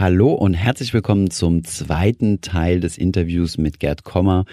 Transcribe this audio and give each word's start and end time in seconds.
Hallo 0.00 0.32
und 0.32 0.54
herzlich 0.54 0.94
willkommen 0.94 1.30
zum 1.30 1.62
zweiten 1.62 2.40
Teil 2.40 2.80
des 2.80 2.96
Interviews 2.96 3.58
mit 3.58 3.80
Gerd 3.80 4.02
Kommer. 4.02 4.46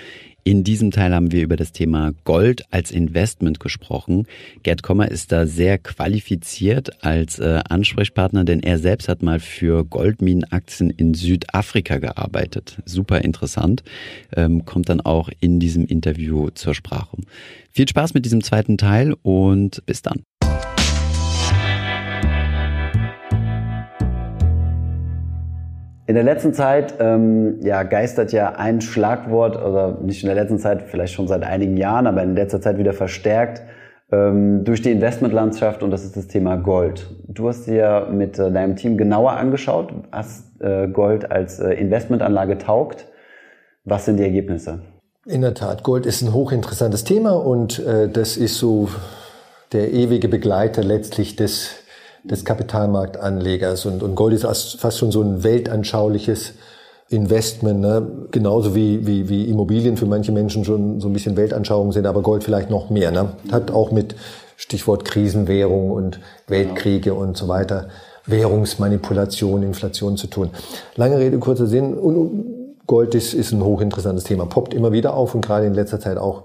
In 0.43 0.66
diesem 0.66 0.92
Teil 0.92 1.16
haben 1.16 1.31
wir 1.31 1.42
über 1.42 1.55
das 1.55 1.71
Thema 1.71 2.12
Gold 2.25 2.66
als 2.70 2.92
Investment 2.92 3.62
gesprochen. 3.62 4.28
Gerd 4.63 4.83
Kommer 4.83 5.10
ist 5.10 5.31
da 5.31 5.47
sehr 5.47 5.78
qualifiziert 5.78 7.02
als 7.02 7.39
äh, 7.39 7.62
Ansprechpartner, 7.70 8.44
denn 8.44 8.60
er 8.62 8.78
selbst 8.78 9.07
hat 9.07 9.23
mal 9.23 9.39
für 9.39 9.86
Goldminenaktien 9.86 10.89
in 10.89 11.13
Südafrika 11.13 12.00
gearbeitet. 12.00 12.82
Super 12.84 13.22
interessant, 13.22 13.84
ähm, 14.36 14.66
kommt 14.66 14.90
dann 14.90 15.00
auch 15.00 15.29
in 15.40 15.62
diesem 15.62 15.86
Interview 15.86 16.50
zur 16.50 16.76
Sprache. 16.76 17.16
Viel 17.72 17.88
Spaß 17.88 18.14
mit 18.14 18.26
diesem 18.26 18.44
zweiten 18.44 18.77
Teil 18.77 19.16
und 19.22 19.82
bis 19.86 20.02
dann. 20.02 20.23
In 26.08 26.16
der 26.16 26.23
letzten 26.23 26.53
Zeit 26.53 26.95
ähm, 26.99 27.59
ja, 27.62 27.84
geistert 27.84 28.32
ja 28.32 28.54
ein 28.54 28.80
Schlagwort, 28.80 29.58
oder 29.58 30.00
nicht 30.02 30.23
in 30.23 30.27
der 30.27 30.36
letzten 30.36 30.58
Zeit, 30.58 30.84
vielleicht 30.84 31.13
schon 31.13 31.27
seit 31.27 31.44
einigen 31.44 31.76
Jahren, 31.76 32.08
aber 32.08 32.23
in 32.23 32.34
letzter 32.34 32.62
Zeit 32.62 32.77
wieder 32.77 32.94
verstärkt 32.94 33.62
ähm, 34.09 34.63
durch 34.63 34.82
die 34.82 34.91
Investmentlandschaft 34.91 35.84
und 35.84 35.91
das 35.91 36.05
ist 36.05 36.16
das 36.16 36.27
Thema 36.27 36.55
Gold. 36.55 37.13
Du 37.27 37.49
hast 37.49 37.68
dir 37.68 38.08
mit 38.09 38.40
äh, 38.40 38.49
deinem 38.49 38.77
Team 38.77 38.98
genauer 38.98 39.34
angeschaut, 39.34 39.91
was 40.09 40.46
äh, 40.62 40.88
Gold 40.88 41.30
als 41.30 41.59
äh, 41.59 41.73
Investmentanlage 41.73 42.58
taugt. 42.58 43.05
Was 43.84 44.05
sind 44.05 44.16
die 44.16 44.24
Ergebnisse? 44.24 44.80
In 45.26 45.41
der 45.41 45.55
Tat, 45.55 45.84
Gold 45.84 46.05
ist 46.05 46.21
ein 46.21 46.34
hochinteressantes 46.34 47.04
Thema 47.04 47.34
und 47.34 47.85
äh, 47.85 48.08
das 48.08 48.38
ist 48.38 48.58
so 48.58 48.88
der 49.74 49.91
ewige 49.91 50.30
Begleiter 50.30 50.85
letztlich 50.85 51.35
des 51.35 51.84
des 52.30 52.45
Kapitalmarktanlegers. 52.45 53.86
Und, 53.86 54.04
und 54.04 54.16
Gold 54.16 54.34
ist 54.34 54.45
fast 54.80 54.98
schon 54.98 55.12
so 55.12 55.22
ein 55.22 55.44
weltanschauliches 55.44 56.54
Investment, 57.09 57.80
ne? 57.80 58.05
genauso 58.31 58.76
wie, 58.76 59.08
wie, 59.08 59.30
wie 59.30 59.46
Immobilien 59.46 59.96
für 59.96 60.05
manche 60.05 60.32
Menschen 60.32 60.65
schon 60.65 60.99
so 60.99 61.07
ein 61.07 61.13
bisschen 61.13 61.37
Weltanschauung 61.37 61.93
sind, 61.93 62.05
aber 62.05 62.21
Gold 62.21 62.43
vielleicht 62.43 62.70
noch 62.70 62.90
mehr. 62.90 63.12
Ne? 63.12 63.29
Hat 63.52 63.71
auch 63.71 63.91
mit 63.91 64.15
Stichwort 64.57 65.05
Krisenwährung 65.05 65.91
und 65.91 66.19
Weltkriege 66.47 67.13
und 67.13 67.37
so 67.37 67.47
weiter, 67.47 67.87
Währungsmanipulation, 68.25 69.63
Inflation 69.63 70.17
zu 70.17 70.27
tun. 70.27 70.49
Lange 70.95 71.17
Rede, 71.17 71.37
kurzer 71.37 71.67
Sinn. 71.67 71.93
Und 71.93 72.75
Gold 72.87 73.15
ist, 73.15 73.33
ist 73.33 73.53
ein 73.53 73.63
hochinteressantes 73.63 74.25
Thema, 74.25 74.45
poppt 74.45 74.73
immer 74.73 74.91
wieder 74.91 75.13
auf 75.13 75.33
und 75.35 75.45
gerade 75.45 75.65
in 75.65 75.73
letzter 75.73 75.99
Zeit 75.99 76.17
auch 76.17 76.43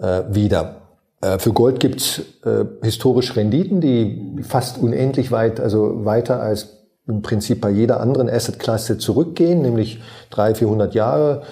äh, 0.00 0.22
wieder. 0.30 0.85
Äh, 1.20 1.38
für 1.38 1.52
Gold 1.52 1.80
gibt's 1.80 2.20
äh, 2.44 2.64
historisch 2.82 3.36
Renditen, 3.36 3.80
die 3.80 4.42
fast 4.42 4.78
unendlich 4.78 5.32
weit, 5.32 5.60
also 5.60 6.04
weiter 6.04 6.40
als 6.40 6.76
im 7.06 7.22
Prinzip 7.22 7.60
bei 7.60 7.70
jeder 7.70 8.00
anderen 8.00 8.28
Assetklasse 8.28 8.98
zurückgehen, 8.98 9.62
nämlich 9.62 10.00
300, 10.30 10.58
400 10.58 10.94
Jahre. 10.94 11.42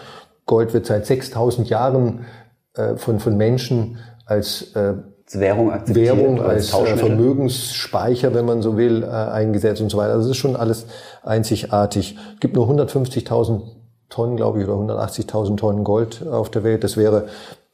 Gold 0.46 0.74
wird 0.74 0.86
seit 0.86 1.06
6000 1.06 1.68
Jahren 1.68 2.26
äh, 2.74 2.96
von, 2.96 3.20
von 3.20 3.36
Menschen 3.36 3.98
als 4.26 4.74
äh, 4.74 4.94
Währung 5.32 5.72
Währung 5.86 6.42
als, 6.42 6.74
als 6.74 6.90
äh, 6.90 6.96
Vermögensspeicher, 6.96 8.34
wenn 8.34 8.44
man 8.44 8.62
so 8.62 8.76
will, 8.76 9.02
äh, 9.02 9.06
eingesetzt 9.06 9.80
und 9.80 9.90
so 9.90 9.96
weiter. 9.96 10.12
Also 10.12 10.28
das 10.28 10.36
ist 10.36 10.40
schon 10.40 10.56
alles 10.56 10.86
einzigartig. 11.22 12.18
Es 12.34 12.40
gibt 12.40 12.56
nur 12.56 12.68
150.000 12.68 13.62
Tonnen, 14.10 14.36
glaube 14.36 14.60
ich, 14.60 14.68
oder 14.68 14.74
180.000 14.94 15.56
Tonnen 15.56 15.82
Gold 15.82 16.26
auf 16.26 16.50
der 16.50 16.62
Welt. 16.62 16.84
Das 16.84 16.96
wäre 16.96 17.26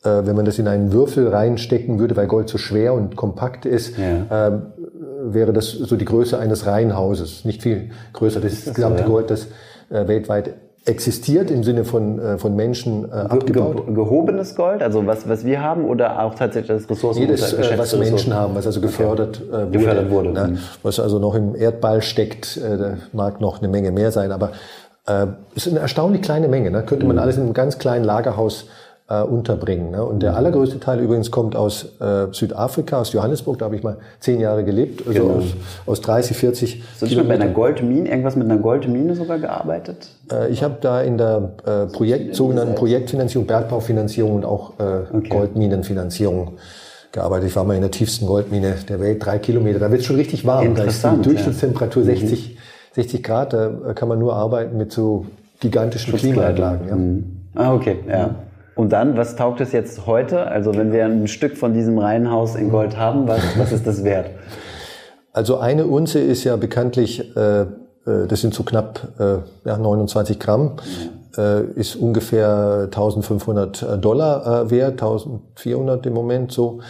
wenn 0.02 0.34
man 0.34 0.44
das 0.44 0.58
in 0.58 0.66
einen 0.66 0.92
Würfel 0.92 1.28
reinstecken 1.28 1.98
würde, 1.98 2.16
weil 2.16 2.26
Gold 2.26 2.48
so 2.48 2.58
schwer 2.58 2.94
und 2.94 3.16
kompakt 3.16 3.66
ist, 3.66 3.98
ja. 3.98 4.48
äh, 4.48 4.58
wäre 5.22 5.52
das 5.52 5.70
so 5.70 5.96
die 5.96 6.04
Größe 6.04 6.38
eines 6.38 6.66
Reihenhauses. 6.66 7.44
Nicht 7.44 7.62
viel 7.62 7.90
größer. 8.12 8.40
Das, 8.40 8.64
das 8.64 8.74
gesamte 8.74 8.98
so, 8.98 9.04
ja. 9.04 9.10
Gold, 9.10 9.30
das 9.30 9.48
äh, 9.90 10.08
weltweit 10.08 10.54
existiert 10.86 11.50
im 11.50 11.62
Sinne 11.62 11.84
von, 11.84 12.18
äh, 12.18 12.38
von 12.38 12.56
Menschen 12.56 13.04
äh, 13.04 13.12
abgebaut. 13.12 13.86
Ge 13.86 13.94
gehobenes 13.94 14.54
Gold, 14.54 14.82
also 14.82 15.06
was, 15.06 15.28
was 15.28 15.44
wir 15.44 15.62
haben 15.62 15.84
oder 15.84 16.22
auch 16.22 16.34
tatsächlich 16.34 16.78
das 16.78 16.88
Ressourcen? 16.88 17.20
Jedes, 17.20 17.52
äh, 17.52 17.76
was 17.76 17.94
Menschen 17.96 18.34
haben, 18.34 18.54
was 18.54 18.66
also 18.66 18.80
gefördert 18.80 19.42
okay. 19.42 19.56
äh, 19.56 19.60
wurde. 19.60 19.70
Gefördert 19.70 20.10
wurde. 20.10 20.30
Ne? 20.30 20.48
Mhm. 20.48 20.58
Was 20.82 20.98
also 20.98 21.18
noch 21.18 21.34
im 21.34 21.54
Erdball 21.54 22.00
steckt, 22.00 22.56
äh, 22.56 22.78
da 22.78 22.94
mag 23.12 23.40
noch 23.40 23.58
eine 23.58 23.68
Menge 23.68 23.92
mehr 23.92 24.10
sein, 24.10 24.32
aber 24.32 24.52
äh, 25.06 25.26
ist 25.54 25.68
eine 25.68 25.80
erstaunlich 25.80 26.22
kleine 26.22 26.48
Menge. 26.48 26.70
Ne? 26.70 26.82
Könnte 26.82 27.04
man 27.04 27.16
mhm. 27.16 27.22
alles 27.22 27.36
in 27.36 27.42
einem 27.42 27.52
ganz 27.52 27.78
kleinen 27.78 28.04
Lagerhaus 28.04 28.66
äh, 29.10 29.22
unterbringen. 29.22 29.90
Ne? 29.90 30.02
Und 30.04 30.22
der 30.22 30.32
mhm. 30.32 30.36
allergrößte 30.38 30.80
Teil 30.80 31.00
übrigens 31.00 31.30
kommt 31.30 31.56
aus 31.56 31.96
äh, 32.00 32.28
Südafrika, 32.32 33.00
aus 33.00 33.12
Johannesburg, 33.12 33.58
da 33.58 33.66
habe 33.66 33.76
ich 33.76 33.82
mal 33.82 33.96
zehn 34.20 34.40
Jahre 34.40 34.64
gelebt, 34.64 35.06
also 35.06 35.20
genau. 35.20 35.34
aus, 35.34 35.44
aus 35.86 36.00
30, 36.00 36.36
40 36.36 36.82
Hast 36.92 37.02
du 37.02 37.06
schon 37.08 37.28
bei 37.28 37.34
einer 37.34 37.48
Goldmine, 37.48 38.08
irgendwas 38.08 38.36
mit 38.36 38.48
einer 38.48 38.58
Goldmine 38.58 39.16
sogar 39.16 39.38
gearbeitet? 39.38 40.08
Äh, 40.30 40.50
ich 40.50 40.62
habe 40.62 40.76
da 40.80 41.02
in 41.02 41.18
der 41.18 41.52
äh, 41.66 41.86
Projekt, 41.86 42.36
sogenannten 42.36 42.76
Projektfinanzierung, 42.76 43.46
Bergbaufinanzierung 43.46 44.36
und 44.36 44.44
auch 44.44 44.78
äh, 44.78 45.16
okay. 45.16 45.28
Goldminenfinanzierung 45.28 46.52
gearbeitet. 47.10 47.48
Ich 47.48 47.56
war 47.56 47.64
mal 47.64 47.74
in 47.74 47.82
der 47.82 47.90
tiefsten 47.90 48.26
Goldmine 48.26 48.76
der 48.88 49.00
Welt, 49.00 49.24
drei 49.24 49.38
Kilometer. 49.38 49.80
Da 49.80 49.90
wird 49.90 50.02
es 50.02 50.06
schon 50.06 50.16
richtig 50.16 50.46
warm. 50.46 50.76
Da 50.76 50.84
ist 50.84 51.04
die 51.04 51.22
Durchschnittstemperatur 51.22 52.04
ja. 52.04 52.14
60, 52.14 52.56
60 52.92 53.22
Grad. 53.24 53.52
Da 53.52 53.92
kann 53.94 54.08
man 54.08 54.20
nur 54.20 54.36
arbeiten 54.36 54.76
mit 54.76 54.92
so 54.92 55.26
gigantischen 55.58 56.14
Klimaanlagen. 56.14 56.88
Ja. 56.88 56.94
Mhm. 56.94 57.24
Ah, 57.56 57.74
okay, 57.74 57.96
ja. 58.08 58.36
Und 58.80 58.94
dann, 58.94 59.14
was 59.14 59.36
taugt 59.36 59.60
es 59.60 59.72
jetzt 59.72 60.06
heute? 60.06 60.46
Also 60.46 60.74
wenn 60.74 60.90
wir 60.90 61.04
ein 61.04 61.28
Stück 61.28 61.58
von 61.58 61.74
diesem 61.74 61.98
Reihenhaus 61.98 62.54
in 62.54 62.70
Gold 62.70 62.96
haben, 62.96 63.28
was, 63.28 63.42
was 63.58 63.72
ist 63.72 63.86
das 63.86 64.04
wert? 64.04 64.30
Also 65.34 65.58
eine 65.58 65.86
Unze 65.86 66.18
ist 66.18 66.44
ja 66.44 66.56
bekanntlich, 66.56 67.36
äh, 67.36 67.60
äh 67.60 67.66
das 68.26 68.40
sind 68.40 68.54
so 68.54 68.62
knapp 68.62 69.06
äh, 69.18 69.68
ja, 69.68 69.76
29 69.76 70.40
Gramm, 70.40 70.76
äh, 71.36 71.62
ist 71.74 71.94
ungefähr 71.94 72.84
1500 72.84 74.02
Dollar 74.02 74.64
äh, 74.64 74.70
wert, 74.70 74.92
1400 74.92 76.06
im 76.06 76.14
Moment 76.14 76.50
so. 76.50 76.80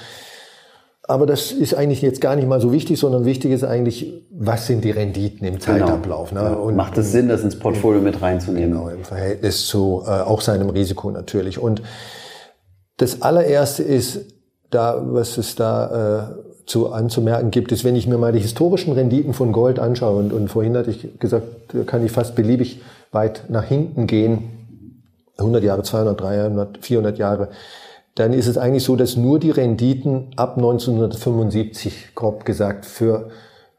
Aber 1.11 1.27
das 1.27 1.51
ist 1.51 1.75
eigentlich 1.75 2.03
jetzt 2.03 2.21
gar 2.21 2.37
nicht 2.37 2.47
mal 2.47 2.61
so 2.61 2.73
wichtig, 2.73 2.97
sondern 2.97 3.25
wichtig 3.25 3.51
ist 3.51 3.65
eigentlich, 3.65 4.23
was 4.31 4.69
sind 4.69 4.85
die 4.85 4.93
Renditen 4.93 5.45
im 5.45 5.55
genau. 5.55 5.65
Zeitablauf. 5.65 6.31
Ne? 6.31 6.57
Und, 6.57 6.77
Macht 6.77 6.97
es 6.99 7.11
Sinn, 7.11 7.29
das 7.29 7.43
ins 7.43 7.59
Portfolio 7.59 8.01
mit 8.01 8.23
reinzunehmen? 8.23 8.71
Genau, 8.71 8.89
im 8.89 9.03
Verhältnis 9.03 9.67
zu 9.67 10.05
äh, 10.07 10.11
auch 10.11 10.41
seinem 10.41 10.71
Risiko 10.71 11.11
natürlich. 11.11 11.59
Und 11.59 11.83
das 12.99 13.23
allererste 13.23 13.83
ist, 13.83 14.21
da, 14.71 15.03
was 15.05 15.37
es 15.37 15.57
da 15.57 16.31
äh, 16.31 16.67
zu 16.67 16.93
anzumerken 16.93 17.51
gibt, 17.51 17.73
ist, 17.73 17.83
wenn 17.83 17.97
ich 17.97 18.07
mir 18.07 18.17
mal 18.17 18.31
die 18.31 18.39
historischen 18.39 18.93
Renditen 18.93 19.35
von 19.35 19.51
Gold 19.51 19.81
anschaue, 19.81 20.17
und, 20.17 20.33
und 20.33 20.47
vorhin 20.47 20.77
hatte 20.77 20.93
ich 20.93 21.19
gesagt, 21.19 21.45
da 21.73 21.83
kann 21.83 22.07
ich 22.07 22.13
fast 22.13 22.37
beliebig 22.37 22.83
weit 23.11 23.47
nach 23.49 23.65
hinten 23.65 24.07
gehen, 24.07 24.45
100 25.39 25.65
Jahre, 25.65 25.83
200, 25.83 26.21
300, 26.21 26.79
400 26.81 27.19
Jahre, 27.19 27.49
dann 28.15 28.33
ist 28.33 28.47
es 28.47 28.59
eigentlich 28.59 28.85
so, 28.85 28.97
dass 28.97 29.17
nur 29.17 29.39
die 29.39 29.51
Renditen 29.51 30.29
ab 30.37 30.57
1975, 30.57 32.15
grob 32.15 32.45
gesagt, 32.45 32.85
für 32.85 33.31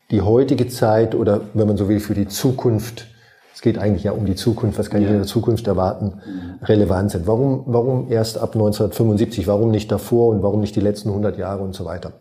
die 0.10 0.22
heutige 0.22 0.68
Zeit 0.68 1.16
oder 1.16 1.42
wenn 1.54 1.68
man 1.68 1.78
so 1.78 1.90
will, 1.90 2.00
für 2.00 2.14
die 2.14 2.28
Zukunft, 2.28 3.08
es 3.54 3.62
geht 3.62 3.78
eigentlich 3.78 4.04
ja 4.04 4.12
um 4.12 4.26
die 4.26 4.36
Zukunft, 4.36 4.80
was 4.80 4.90
kann 4.90 5.02
ich 5.02 5.08
in 5.08 5.18
der 5.18 5.28
Zukunft 5.28 5.68
erwarten, 5.68 6.22
relevant 6.64 7.12
sind. 7.12 7.28
Warum, 7.28 7.64
warum 7.68 8.10
erst 8.10 8.38
ab 8.38 8.54
1975? 8.54 9.48
Warum 9.48 9.70
nicht 9.72 9.92
davor 9.92 10.30
und 10.30 10.42
warum 10.42 10.62
nicht 10.62 10.76
die 10.76 10.82
letzten 10.82 11.10
100 11.10 11.38
Jahre 11.38 11.62
und 11.62 11.76
so 11.76 11.86
weiter? 11.86 12.14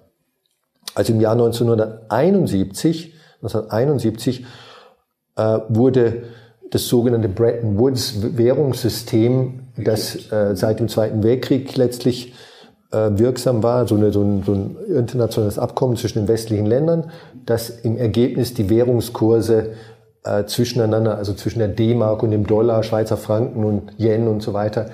Also 0.94 1.12
im 1.12 1.20
Jahr 1.20 1.32
1971, 1.32 3.14
1971 3.42 4.44
äh, 5.36 5.58
wurde 5.68 6.24
das 6.70 6.88
sogenannte 6.88 7.28
Bretton 7.28 7.78
Woods 7.78 8.36
Währungssystem, 8.36 9.59
das 9.76 10.30
äh, 10.30 10.54
seit 10.54 10.80
dem 10.80 10.88
Zweiten 10.88 11.22
Weltkrieg 11.22 11.76
letztlich 11.76 12.34
äh, 12.92 13.10
wirksam 13.12 13.62
war, 13.62 13.86
so, 13.86 13.94
eine, 13.94 14.12
so, 14.12 14.22
ein, 14.22 14.42
so 14.44 14.52
ein 14.52 14.76
internationales 14.88 15.58
Abkommen 15.58 15.96
zwischen 15.96 16.20
den 16.20 16.28
westlichen 16.28 16.66
Ländern, 16.66 17.10
das 17.46 17.70
im 17.70 17.96
Ergebnis 17.96 18.54
die 18.54 18.68
Währungskurse 18.68 19.72
äh, 20.24 20.44
zwischeneinander, 20.44 21.16
also 21.16 21.32
zwischen 21.34 21.60
der 21.60 21.68
D-Mark 21.68 22.22
und 22.22 22.30
dem 22.30 22.46
Dollar, 22.46 22.82
Schweizer 22.82 23.16
Franken 23.16 23.64
und 23.64 23.92
Yen 23.98 24.28
und 24.28 24.42
so 24.42 24.52
weiter, 24.52 24.90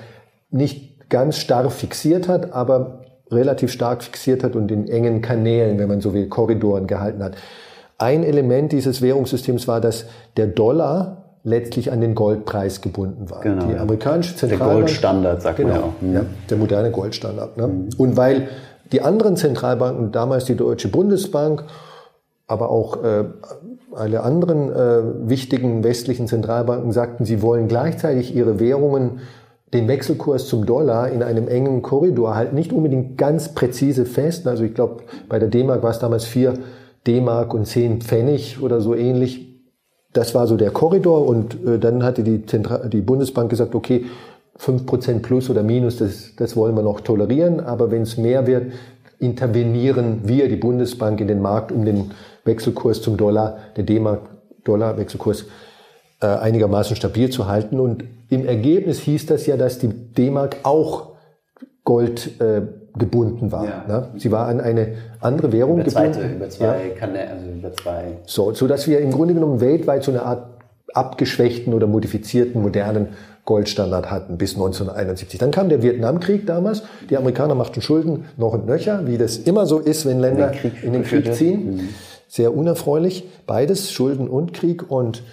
nicht 0.51 1.09
ganz 1.09 1.37
starr 1.37 1.69
fixiert 1.69 2.27
hat, 2.27 2.53
aber 2.53 3.01
relativ 3.31 3.71
stark 3.71 4.03
fixiert 4.03 4.43
hat 4.43 4.55
und 4.55 4.71
in 4.71 4.87
engen 4.87 5.21
Kanälen, 5.21 5.79
wenn 5.79 5.89
man 5.89 6.01
so 6.01 6.13
will, 6.13 6.27
Korridoren 6.27 6.87
gehalten 6.87 7.23
hat. 7.23 7.35
Ein 7.97 8.23
Element 8.23 8.71
dieses 8.71 9.01
Währungssystems 9.01 9.67
war, 9.67 9.81
dass 9.81 10.05
der 10.37 10.47
Dollar 10.47 11.26
letztlich 11.47 11.93
an 11.93 12.01
den 12.01 12.13
Goldpreis 12.13 12.81
gebunden 12.81 13.29
war. 13.29 13.39
Genau, 13.39 13.67
die 13.67 13.75
amerikanische 13.75 14.35
Zentralbank. 14.35 14.69
Der 14.69 14.79
Goldstandard, 14.79 15.41
sagt 15.41 15.57
genau, 15.57 15.69
man 15.69 15.79
ja 15.79 15.85
auch. 15.85 16.01
Mhm. 16.01 16.13
Ja, 16.13 16.21
der 16.49 16.57
moderne 16.57 16.91
Goldstandard. 16.91 17.57
Ne? 17.57 17.67
Mhm. 17.67 17.89
Und 17.97 18.17
weil 18.17 18.49
die 18.91 19.01
anderen 19.01 19.37
Zentralbanken, 19.37 20.11
damals 20.11 20.43
die 20.43 20.55
Deutsche 20.55 20.89
Bundesbank, 20.89 21.63
aber 22.47 22.69
auch 22.69 23.01
äh, 23.01 23.23
alle 23.95 24.23
anderen 24.23 24.69
äh, 24.71 25.29
wichtigen 25.29 25.85
westlichen 25.85 26.27
Zentralbanken 26.27 26.91
sagten, 26.91 27.23
sie 27.23 27.41
wollen 27.41 27.69
gleichzeitig 27.69 28.35
ihre 28.35 28.59
Währungen, 28.59 29.19
den 29.73 29.87
Wechselkurs 29.87 30.47
zum 30.47 30.65
Dollar 30.65 31.09
in 31.09 31.23
einem 31.23 31.47
engen 31.47 31.81
Korridor 31.81 32.35
halt 32.35 32.51
nicht 32.53 32.73
unbedingt 32.73 33.17
ganz 33.17 33.53
präzise 33.53 34.05
fest. 34.05 34.47
Also 34.47 34.65
ich 34.65 34.73
glaube, 34.73 35.03
bei 35.29 35.39
der 35.39 35.47
D-Mark 35.47 35.81
war 35.81 35.91
es 35.91 35.99
damals 35.99 36.25
vier 36.25 36.55
D-Mark 37.05 37.53
und 37.53 37.65
zehn 37.65 38.01
Pfennig 38.01 38.61
oder 38.61 38.81
so 38.81 38.95
ähnlich 38.95 39.46
das 40.13 40.33
war 40.33 40.47
so 40.47 40.57
der 40.57 40.71
Korridor 40.71 41.25
und 41.27 41.63
äh, 41.65 41.79
dann 41.79 42.03
hatte 42.03 42.23
die, 42.23 42.45
Zentra 42.45 42.87
die 42.87 43.01
Bundesbank 43.01 43.49
gesagt, 43.49 43.75
okay, 43.75 44.05
5% 44.59 45.19
plus 45.21 45.49
oder 45.49 45.63
minus, 45.63 45.97
das, 45.97 46.35
das 46.35 46.55
wollen 46.55 46.75
wir 46.75 46.81
noch 46.81 47.01
tolerieren, 47.01 47.59
aber 47.59 47.91
wenn 47.91 48.01
es 48.01 48.17
mehr 48.17 48.47
wird, 48.47 48.71
intervenieren 49.19 50.21
wir, 50.23 50.47
die 50.47 50.55
Bundesbank, 50.55 51.19
in 51.21 51.27
den 51.27 51.41
Markt, 51.41 51.71
um 51.71 51.85
den 51.85 52.11
Wechselkurs 52.43 53.01
zum 53.01 53.17
Dollar, 53.17 53.57
den 53.75 53.85
D-Mark-Dollar-Wechselkurs 53.85 55.45
äh, 56.21 56.27
einigermaßen 56.27 56.95
stabil 56.95 57.29
zu 57.29 57.47
halten. 57.47 57.79
Und 57.79 58.03
im 58.29 58.45
Ergebnis 58.45 58.99
hieß 58.99 59.25
das 59.25 59.45
ja, 59.45 59.57
dass 59.57 59.79
die 59.79 59.89
D-Mark 59.89 60.57
auch 60.63 61.15
Gold 61.83 62.39
äh, 62.41 62.61
gebunden 62.97 63.51
war. 63.51 63.65
Ja. 63.65 63.85
Ne? 63.87 64.07
Sie 64.17 64.31
war 64.31 64.47
an 64.47 64.59
eine 64.59 64.93
andere 65.19 65.51
Währung 65.51 65.79
über 65.79 65.83
gebunden. 65.83 66.13
Zweite, 66.13 66.33
über 66.35 66.49
zwei 66.49 66.65
ja. 66.65 66.95
Kanäle, 66.97 67.29
also 67.29 67.45
über 67.47 67.73
zwei. 67.73 68.03
So, 68.25 68.53
so 68.53 68.67
dass 68.67 68.87
wir 68.87 68.99
im 68.99 69.11
Grunde 69.11 69.33
genommen 69.33 69.61
weltweit 69.61 70.03
so 70.03 70.11
eine 70.11 70.23
Art 70.23 70.47
abgeschwächten 70.93 71.73
oder 71.73 71.87
modifizierten 71.87 72.61
modernen 72.61 73.09
Goldstandard 73.45 74.11
hatten 74.11 74.37
bis 74.37 74.55
1971. 74.55 75.39
Dann 75.39 75.51
kam 75.51 75.69
der 75.69 75.81
Vietnamkrieg 75.81 76.45
damals. 76.45 76.83
Die 77.09 77.17
Amerikaner 77.17 77.55
machten 77.55 77.81
Schulden 77.81 78.25
noch 78.35 78.53
und 78.53 78.65
nöcher, 78.65 79.07
wie 79.07 79.17
das 79.17 79.37
immer 79.37 79.65
so 79.65 79.79
ist, 79.79 80.05
wenn 80.05 80.19
Länder 80.19 80.47
in 80.47 80.53
den 80.53 80.59
Krieg, 80.59 80.83
in 80.83 80.93
den 80.93 81.03
Krieg 81.03 81.33
ziehen. 81.33 81.75
Mhm. 81.75 81.89
Sehr 82.27 82.53
unerfreulich. 82.53 83.23
Beides, 83.45 83.91
Schulden 83.91 84.27
und 84.27 84.53
Krieg 84.53 84.91
und 84.91 85.23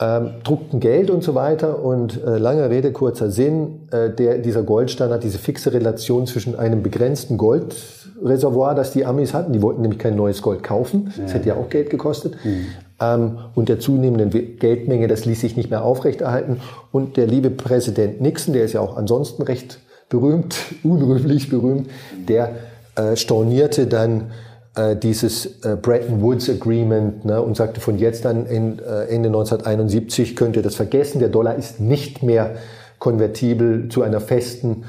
ähm, 0.00 0.30
druckten 0.44 0.80
Geld 0.80 1.10
und 1.10 1.22
so 1.22 1.34
weiter. 1.34 1.82
Und 1.84 2.22
äh, 2.24 2.38
lange 2.38 2.70
Rede, 2.70 2.90
kurzer 2.90 3.30
Sinn, 3.30 3.88
äh, 3.92 4.10
der, 4.10 4.38
dieser 4.38 4.62
Goldstandard, 4.62 5.22
diese 5.22 5.38
fixe 5.38 5.72
Relation 5.72 6.26
zwischen 6.26 6.58
einem 6.58 6.82
begrenzten 6.82 7.36
Goldreservoir, 7.36 8.74
das 8.74 8.92
die 8.92 9.04
Amis 9.04 9.34
hatten, 9.34 9.52
die 9.52 9.60
wollten 9.60 9.82
nämlich 9.82 9.98
kein 9.98 10.16
neues 10.16 10.40
Gold 10.40 10.62
kaufen, 10.62 11.12
das 11.20 11.34
hätte 11.34 11.48
ja 11.48 11.54
auch 11.56 11.68
Geld 11.68 11.90
gekostet, 11.90 12.34
mhm. 12.44 12.66
ähm, 13.00 13.38
und 13.54 13.68
der 13.68 13.78
zunehmenden 13.78 14.58
Geldmenge, 14.58 15.06
das 15.06 15.26
ließ 15.26 15.38
sich 15.38 15.56
nicht 15.56 15.68
mehr 15.68 15.84
aufrechterhalten. 15.84 16.60
Und 16.92 17.18
der 17.18 17.26
liebe 17.26 17.50
Präsident 17.50 18.22
Nixon, 18.22 18.54
der 18.54 18.64
ist 18.64 18.72
ja 18.72 18.80
auch 18.80 18.96
ansonsten 18.96 19.42
recht 19.42 19.80
berühmt, 20.08 20.56
unrühmlich 20.82 21.50
berühmt, 21.50 21.90
der 22.26 22.54
äh, 22.96 23.16
stornierte 23.16 23.86
dann 23.86 24.30
äh, 24.76 24.96
dieses 24.96 25.64
äh, 25.64 25.76
Bretton 25.80 26.22
Woods 26.22 26.48
Agreement 26.48 27.24
ne, 27.24 27.42
und 27.42 27.56
sagte 27.56 27.80
von 27.80 27.98
jetzt 27.98 28.24
an 28.26 28.46
in, 28.46 28.78
äh, 28.78 29.06
Ende 29.06 29.28
1971 29.28 30.36
könnt 30.36 30.56
ihr 30.56 30.62
das 30.62 30.76
vergessen. 30.76 31.18
Der 31.18 31.28
Dollar 31.28 31.56
ist 31.56 31.80
nicht 31.80 32.22
mehr 32.22 32.56
konvertibel 32.98 33.88
zu 33.88 34.02
einer 34.02 34.20
festen 34.20 34.84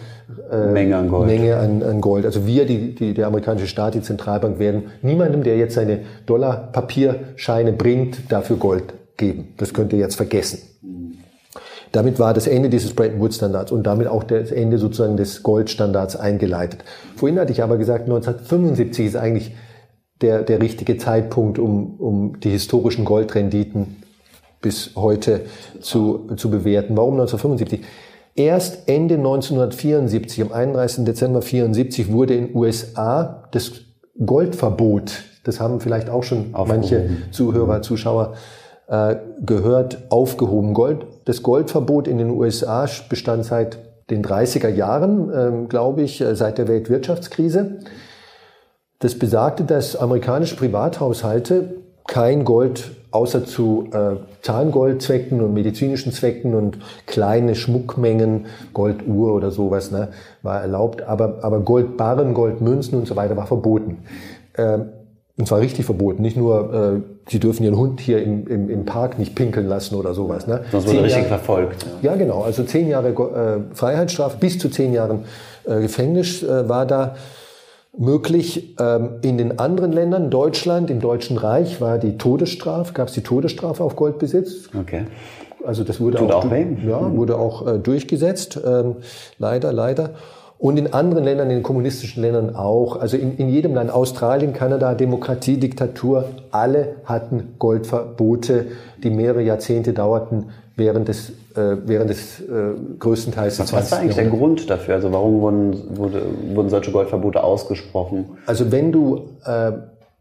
äh, 0.51 0.67
Menge, 0.67 0.97
an 0.97 1.09
Gold. 1.09 1.27
Menge 1.27 1.57
an, 1.57 1.81
an 1.81 2.01
Gold. 2.01 2.25
Also 2.25 2.45
wir, 2.45 2.65
die, 2.65 2.93
die, 2.93 3.13
der 3.13 3.27
amerikanische 3.27 3.67
Staat, 3.67 3.95
die 3.95 4.01
Zentralbank, 4.01 4.59
werden 4.59 4.91
niemandem, 5.01 5.43
der 5.43 5.57
jetzt 5.57 5.75
seine 5.75 6.01
Dollarpapierscheine 6.25 7.73
bringt, 7.73 8.31
dafür 8.31 8.57
Gold 8.57 8.93
geben. 9.17 9.53
Das 9.57 9.73
könnt 9.73 9.93
ihr 9.93 9.99
jetzt 9.99 10.15
vergessen. 10.15 10.59
Damit 11.91 12.19
war 12.19 12.33
das 12.33 12.47
Ende 12.47 12.69
dieses 12.69 12.93
Bretton 12.93 13.19
Woods 13.19 13.37
Standards 13.37 13.71
und 13.71 13.83
damit 13.83 14.07
auch 14.07 14.23
das 14.23 14.51
Ende 14.51 14.77
sozusagen 14.77 15.17
des 15.17 15.43
Goldstandards 15.43 16.15
eingeleitet. 16.15 16.83
Vorhin 17.17 17.37
hatte 17.39 17.51
ich 17.51 17.63
aber 17.63 17.77
gesagt, 17.77 18.03
1975 18.03 19.07
ist 19.07 19.15
eigentlich 19.17 19.53
der, 20.21 20.43
der 20.43 20.61
richtige 20.61 20.97
Zeitpunkt, 20.97 21.59
um, 21.59 21.95
um 21.99 22.39
die 22.39 22.49
historischen 22.49 23.05
Goldrenditen 23.05 23.97
bis 24.61 24.91
heute 24.95 25.41
zu, 25.79 26.27
zu 26.35 26.49
bewerten. 26.51 26.95
Warum 26.95 27.13
1975? 27.13 27.81
Erst 28.35 28.87
Ende 28.87 29.15
1974, 29.15 30.43
am 30.43 30.51
31. 30.51 31.03
Dezember 31.03 31.39
1974, 31.39 32.11
wurde 32.11 32.35
in 32.35 32.55
USA 32.55 33.49
das 33.51 33.71
Goldverbot, 34.23 35.23
das 35.43 35.59
haben 35.59 35.81
vielleicht 35.81 36.09
auch 36.09 36.23
schon 36.23 36.53
aufgehoben. 36.53 36.67
manche 36.67 37.09
Zuhörer, 37.31 37.81
Zuschauer 37.81 38.35
äh, 38.87 39.15
gehört, 39.45 40.03
aufgehoben. 40.09 40.73
Gold, 40.73 41.05
das 41.25 41.43
Goldverbot 41.43 42.07
in 42.07 42.19
den 42.19 42.29
USA 42.29 42.87
bestand 43.09 43.45
seit 43.45 43.79
den 44.09 44.23
30er 44.23 44.69
Jahren, 44.69 45.31
ähm, 45.33 45.69
glaube 45.69 46.03
ich, 46.03 46.21
äh, 46.21 46.35
seit 46.35 46.57
der 46.57 46.67
Weltwirtschaftskrise. 46.67 47.79
Das 49.01 49.17
besagte, 49.17 49.63
dass 49.63 49.95
amerikanische 49.95 50.55
Privathaushalte 50.55 51.73
kein 52.07 52.45
Gold 52.45 52.91
außer 53.09 53.45
zu 53.45 53.89
äh, 53.91 54.17
Zahngoldzwecken 54.41 55.41
und 55.41 55.53
medizinischen 55.53 56.13
Zwecken 56.13 56.53
und 56.53 56.77
kleine 57.07 57.55
Schmuckmengen, 57.55 58.45
Golduhr 58.73 59.33
oder 59.33 59.51
sowas, 59.51 59.91
ne, 59.91 60.09
war 60.43 60.61
erlaubt, 60.61 61.01
aber, 61.03 61.39
aber 61.41 61.59
Goldbarren, 61.59 62.33
Goldmünzen 62.33 62.97
und 62.97 63.07
so 63.07 63.15
weiter 63.15 63.35
war 63.35 63.47
verboten. 63.47 63.97
Ähm, 64.55 64.89
und 65.37 65.47
zwar 65.47 65.59
richtig 65.59 65.85
verboten, 65.85 66.21
nicht 66.21 66.37
nur, 66.37 66.73
äh, 66.73 67.29
sie 67.29 67.39
dürfen 67.39 67.63
ihren 67.63 67.77
Hund 67.77 67.99
hier 67.99 68.21
im, 68.21 68.47
im, 68.47 68.69
im 68.69 68.85
Park 68.85 69.17
nicht 69.17 69.33
pinkeln 69.33 69.67
lassen 69.67 69.95
oder 69.95 70.13
sowas. 70.13 70.45
Ne? 70.45 70.61
Das 70.71 70.85
wurde 70.85 71.03
richtig 71.03 71.23
Jahre, 71.23 71.27
verfolgt. 71.27 71.85
Ja. 72.01 72.11
ja. 72.11 72.17
genau, 72.17 72.43
also 72.43 72.63
zehn 72.63 72.87
Jahre 72.87 73.09
äh, 73.09 73.75
Freiheitsstrafe, 73.75 74.37
bis 74.39 74.59
zu 74.59 74.69
zehn 74.69 74.93
Jahren 74.93 75.23
äh, 75.65 75.81
Gefängnis 75.81 76.43
äh, 76.43 76.69
war 76.69 76.85
da 76.85 77.15
möglich. 77.97 78.75
Ähm, 78.79 79.19
in 79.21 79.37
den 79.37 79.59
anderen 79.59 79.91
Ländern, 79.91 80.29
Deutschland, 80.29 80.89
im 80.89 80.99
Deutschen 80.99 81.37
Reich 81.37 81.81
war 81.81 81.97
die 81.97 82.17
Todesstrafe, 82.17 82.93
gab 82.93 83.09
es 83.09 83.13
die 83.13 83.23
Todesstrafe 83.23 83.83
auf 83.83 83.95
Goldbesitz. 83.95 84.69
Okay. 84.79 85.05
Also 85.65 85.83
das 85.83 85.99
wurde 85.99 86.17
Tut 86.17 86.31
auch, 86.31 86.45
auch 86.45 86.51
ja, 86.51 87.01
mhm. 87.01 87.17
wurde 87.17 87.37
auch 87.37 87.67
äh, 87.67 87.77
durchgesetzt, 87.77 88.59
ähm, 88.65 88.97
leider, 89.37 89.71
leider. 89.71 90.11
Und 90.57 90.77
in 90.77 90.93
anderen 90.93 91.23
Ländern, 91.23 91.49
in 91.49 91.57
den 91.57 91.63
kommunistischen 91.63 92.21
Ländern 92.21 92.55
auch. 92.55 92.95
Also 92.95 93.17
in, 93.17 93.35
in 93.37 93.49
jedem 93.49 93.73
Land, 93.73 93.91
Australien, 93.91 94.53
Kanada, 94.53 94.93
Demokratie, 94.93 95.57
Diktatur, 95.57 96.25
alle 96.51 96.97
hatten 97.05 97.55
Goldverbote, 97.57 98.67
die 99.03 99.09
mehrere 99.09 99.41
Jahrzehnte 99.41 99.93
dauerten 99.93 100.49
während 100.75 101.07
des, 101.07 101.29
äh, 101.55 101.77
während 101.85 102.09
des 102.09 102.39
äh, 102.39 102.73
größten 102.99 103.33
Teils 103.33 103.57
des 103.57 103.67
20. 103.67 103.85
Was 103.85 103.91
war 103.91 103.99
eigentlich 103.99 104.15
der 104.15 104.29
Grund 104.29 104.69
dafür? 104.69 104.95
Also 104.95 105.11
warum 105.11 105.41
wurden, 105.41 105.97
wurde, 105.97 106.21
wurden 106.53 106.69
solche 106.69 106.91
Goldverbote 106.91 107.43
ausgesprochen? 107.43 108.37
Also 108.45 108.71
wenn 108.71 108.91
du 108.91 109.29
äh, 109.45 109.71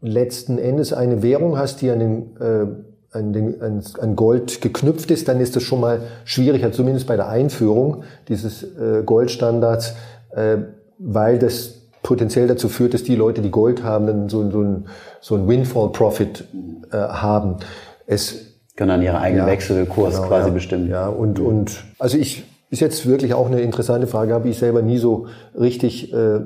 letzten 0.01 0.57
Endes 0.57 0.93
eine 0.93 1.23
Währung 1.23 1.57
hast, 1.57 1.81
die 1.81 1.89
an 1.89 1.99
den 1.99 2.37
äh, 2.39 2.65
an, 3.13 3.33
den, 3.33 3.61
an, 3.61 3.83
an 3.99 4.15
Gold 4.15 4.61
geknüpft 4.61 5.11
ist, 5.11 5.27
dann 5.27 5.41
ist 5.41 5.55
das 5.55 5.63
schon 5.63 5.81
mal 5.81 6.01
schwieriger, 6.23 6.71
zumindest 6.71 7.07
bei 7.07 7.17
der 7.17 7.27
Einführung 7.27 8.03
dieses 8.29 8.63
äh, 8.63 9.03
Goldstandards, 9.05 9.95
äh, 10.33 10.57
weil 10.97 11.37
das 11.37 11.81
potenziell 12.03 12.47
dazu 12.47 12.69
führt, 12.69 12.93
dass 12.93 13.03
die 13.03 13.15
Leute, 13.15 13.41
die 13.41 13.51
Gold 13.51 13.83
haben, 13.83 14.07
dann 14.07 14.29
so, 14.29 14.49
so 14.49 14.61
ein, 14.61 14.85
so 15.19 15.35
ein 15.35 15.47
Windfall-Profit 15.47 16.45
äh, 16.91 16.97
haben. 16.97 17.57
Es 18.07 18.50
können 18.75 18.89
dann 18.89 19.01
ihren 19.01 19.17
eigenen 19.17 19.45
ja, 19.45 19.51
Wechselkurs 19.51 20.15
genau, 20.15 20.27
quasi 20.27 20.47
ja, 20.47 20.53
bestimmen. 20.53 20.89
Ja, 20.89 21.07
und, 21.07 21.39
und 21.39 21.83
also 21.99 22.17
ich 22.17 22.43
ist 22.69 22.79
jetzt 22.79 23.05
wirklich 23.05 23.33
auch 23.33 23.47
eine 23.47 23.61
interessante 23.61 24.07
Frage, 24.07 24.33
habe 24.33 24.47
ich 24.47 24.57
selber 24.57 24.81
nie 24.81 24.97
so 24.97 25.27
richtig 25.59 26.13
äh, 26.13 26.39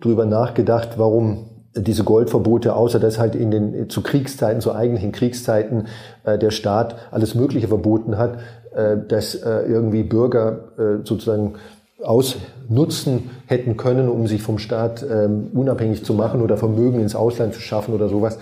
drüber 0.00 0.26
nachgedacht, 0.26 0.98
warum 0.98 1.50
diese 1.74 2.04
Goldverbote, 2.04 2.74
außer 2.74 2.98
dass 2.98 3.18
halt 3.18 3.34
in 3.34 3.50
den 3.50 3.88
zu 3.88 4.02
Kriegszeiten, 4.02 4.60
zu 4.60 4.74
eigentlichen 4.74 5.12
Kriegszeiten 5.12 5.86
äh, 6.24 6.36
der 6.36 6.50
Staat 6.50 6.96
alles 7.10 7.34
Mögliche 7.34 7.68
verboten 7.68 8.18
hat, 8.18 8.38
äh, 8.74 8.96
dass 9.08 9.34
äh, 9.34 9.62
irgendwie 9.62 10.02
Bürger 10.02 10.72
äh, 10.76 11.06
sozusagen 11.06 11.54
ausnutzen 12.02 13.30
hätten 13.46 13.76
können, 13.76 14.08
um 14.08 14.26
sich 14.26 14.42
vom 14.42 14.58
Staat 14.58 15.06
ähm, 15.08 15.50
unabhängig 15.54 16.04
zu 16.04 16.14
machen 16.14 16.42
oder 16.42 16.56
Vermögen 16.56 17.00
ins 17.00 17.14
Ausland 17.14 17.54
zu 17.54 17.60
schaffen 17.60 17.94
oder 17.94 18.08
sowas. 18.08 18.38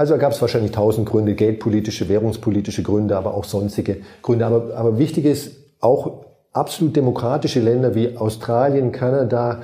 Also 0.00 0.16
gab 0.16 0.32
es 0.32 0.40
wahrscheinlich 0.40 0.72
tausend 0.72 1.06
Gründe, 1.06 1.34
geldpolitische, 1.34 2.08
währungspolitische 2.08 2.82
Gründe, 2.82 3.18
aber 3.18 3.34
auch 3.34 3.44
sonstige 3.44 3.98
Gründe. 4.22 4.46
Aber, 4.46 4.74
aber 4.74 4.98
wichtig 4.98 5.26
ist, 5.26 5.56
auch 5.82 6.24
absolut 6.54 6.96
demokratische 6.96 7.60
Länder 7.60 7.94
wie 7.94 8.16
Australien, 8.16 8.92
Kanada, 8.92 9.60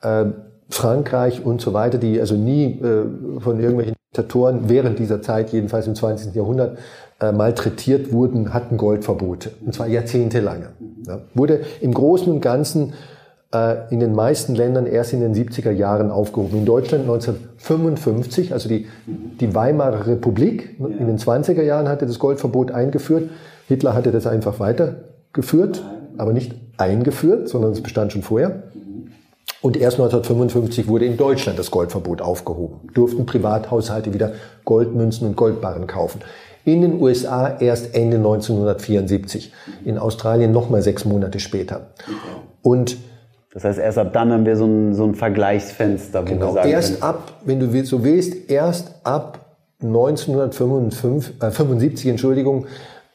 äh, 0.00 0.26
Frankreich 0.68 1.44
und 1.44 1.60
so 1.60 1.72
weiter, 1.72 1.98
die 1.98 2.20
also 2.20 2.36
nie 2.36 2.66
äh, 2.66 3.40
von 3.40 3.58
irgendwelchen 3.58 3.96
Diktatoren 4.12 4.68
während 4.68 5.00
dieser 5.00 5.22
Zeit, 5.22 5.52
jedenfalls 5.52 5.88
im 5.88 5.96
20. 5.96 6.36
Jahrhundert, 6.36 6.78
äh, 7.20 7.32
malträtiert 7.32 8.12
wurden, 8.12 8.54
hatten 8.54 8.76
Goldverbote. 8.76 9.50
Und 9.66 9.74
zwar 9.74 9.88
jahrzehntelange. 9.88 10.68
Ja. 11.08 11.22
Wurde 11.34 11.62
im 11.80 11.92
Großen 11.92 12.32
und 12.32 12.40
Ganzen 12.42 12.92
in 13.52 13.98
den 13.98 14.14
meisten 14.14 14.54
Ländern 14.54 14.86
erst 14.86 15.12
in 15.12 15.20
den 15.20 15.34
70er 15.34 15.72
Jahren 15.72 16.12
aufgehoben. 16.12 16.58
In 16.58 16.66
Deutschland 16.66 17.02
1955, 17.02 18.52
also 18.52 18.68
die, 18.68 18.86
die 19.06 19.54
Weimarer 19.56 20.06
Republik, 20.06 20.76
in 20.78 21.06
den 21.08 21.18
20er 21.18 21.62
Jahren 21.62 21.88
hatte 21.88 22.06
das 22.06 22.20
Goldverbot 22.20 22.70
eingeführt. 22.70 23.28
Hitler 23.66 23.94
hatte 23.94 24.12
das 24.12 24.28
einfach 24.28 24.60
weitergeführt, 24.60 25.82
aber 26.16 26.32
nicht 26.32 26.54
eingeführt, 26.76 27.48
sondern 27.48 27.72
es 27.72 27.82
bestand 27.82 28.12
schon 28.12 28.22
vorher. 28.22 28.62
Und 29.62 29.76
erst 29.76 29.96
1955 29.98 30.86
wurde 30.86 31.04
in 31.04 31.16
Deutschland 31.16 31.58
das 31.58 31.72
Goldverbot 31.72 32.22
aufgehoben. 32.22 32.88
Durften 32.94 33.26
Privathaushalte 33.26 34.14
wieder 34.14 34.32
Goldmünzen 34.64 35.26
und 35.26 35.36
Goldbarren 35.36 35.88
kaufen. 35.88 36.20
In 36.64 36.82
den 36.82 37.00
USA 37.00 37.58
erst 37.58 37.94
Ende 37.94 38.18
1974. 38.18 39.52
In 39.84 39.98
Australien 39.98 40.52
nochmal 40.52 40.82
sechs 40.82 41.04
Monate 41.04 41.40
später. 41.40 41.88
Und 42.62 42.96
das 43.52 43.64
heißt, 43.64 43.80
erst 43.80 43.98
ab 43.98 44.12
dann 44.12 44.32
haben 44.32 44.46
wir 44.46 44.56
so 44.56 44.64
ein, 44.64 44.94
so 44.94 45.02
ein 45.04 45.16
Vergleichsfenster, 45.16 46.22
wo 46.22 46.26
genau, 46.26 46.46
wir 46.46 46.52
sagen 46.54 46.70
erst 46.70 47.00
können, 47.00 47.02
ab, 47.02 47.32
wenn 47.44 47.58
du 47.58 47.84
so 47.84 48.04
willst, 48.04 48.48
erst 48.48 48.94
ab 49.02 49.40
1975, 49.82 52.06
äh, 52.06 52.10
Entschuldigung, 52.10 52.66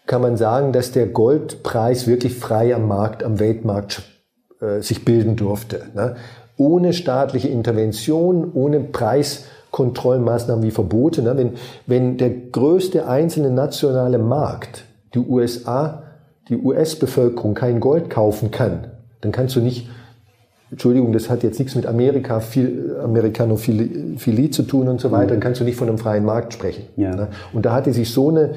kann 0.06 0.22
man 0.22 0.38
sagen, 0.38 0.72
dass 0.72 0.92
der 0.92 1.08
Goldpreis 1.08 2.08
wirklich 2.08 2.36
frei 2.36 2.76
am 2.76 2.88
Markt, 2.88 3.24
am 3.24 3.40
Weltmarkt 3.40 4.04
äh, 4.62 4.82
sich 4.82 5.04
bilden 5.06 5.36
durfte. 5.36 5.88
Ne? 5.96 6.16
Ohne 6.58 6.94
staatliche 6.94 7.48
Intervention, 7.48 8.52
ohne 8.54 8.82
Preiskontrollmaßnahmen 8.82 10.64
wie 10.64 10.72
Verbote. 10.72 11.22
Ne? 11.22 11.38
Wenn, 11.38 11.54
wenn 11.88 12.18
der 12.18 12.30
größte 12.30 13.08
einzelne 13.08 13.52
nationale 13.52 14.18
Markt, 14.18 14.84
die 15.14 15.20
USA, 15.20 16.04
die 16.50 16.58
US-Bevölkerung 16.58 17.54
kein 17.54 17.80
Gold 17.80 18.10
kaufen 18.10 18.52
kann, 18.52 18.88
dann 19.22 19.32
kannst 19.32 19.56
du 19.56 19.62
nicht 19.62 19.88
Entschuldigung, 20.76 21.14
das 21.14 21.30
hat 21.30 21.42
jetzt 21.42 21.58
nichts 21.58 21.74
mit 21.76 21.86
Amerika, 21.86 22.42
viel, 22.42 22.98
Amerikanophilie 23.02 24.50
zu 24.50 24.64
tun 24.64 24.90
und 24.90 25.00
so 25.00 25.10
weiter, 25.10 25.28
dann 25.28 25.40
kannst 25.40 25.62
du 25.62 25.64
nicht 25.64 25.78
von 25.78 25.88
einem 25.88 25.98
freien 25.98 26.26
Markt 26.26 26.52
sprechen. 26.52 26.84
Ja. 26.98 27.16
Ne? 27.16 27.30
Und 27.54 27.66
da 27.66 27.72
hatte 27.72 27.94
sich 27.94 28.12
so 28.12 28.28
eine 28.28 28.56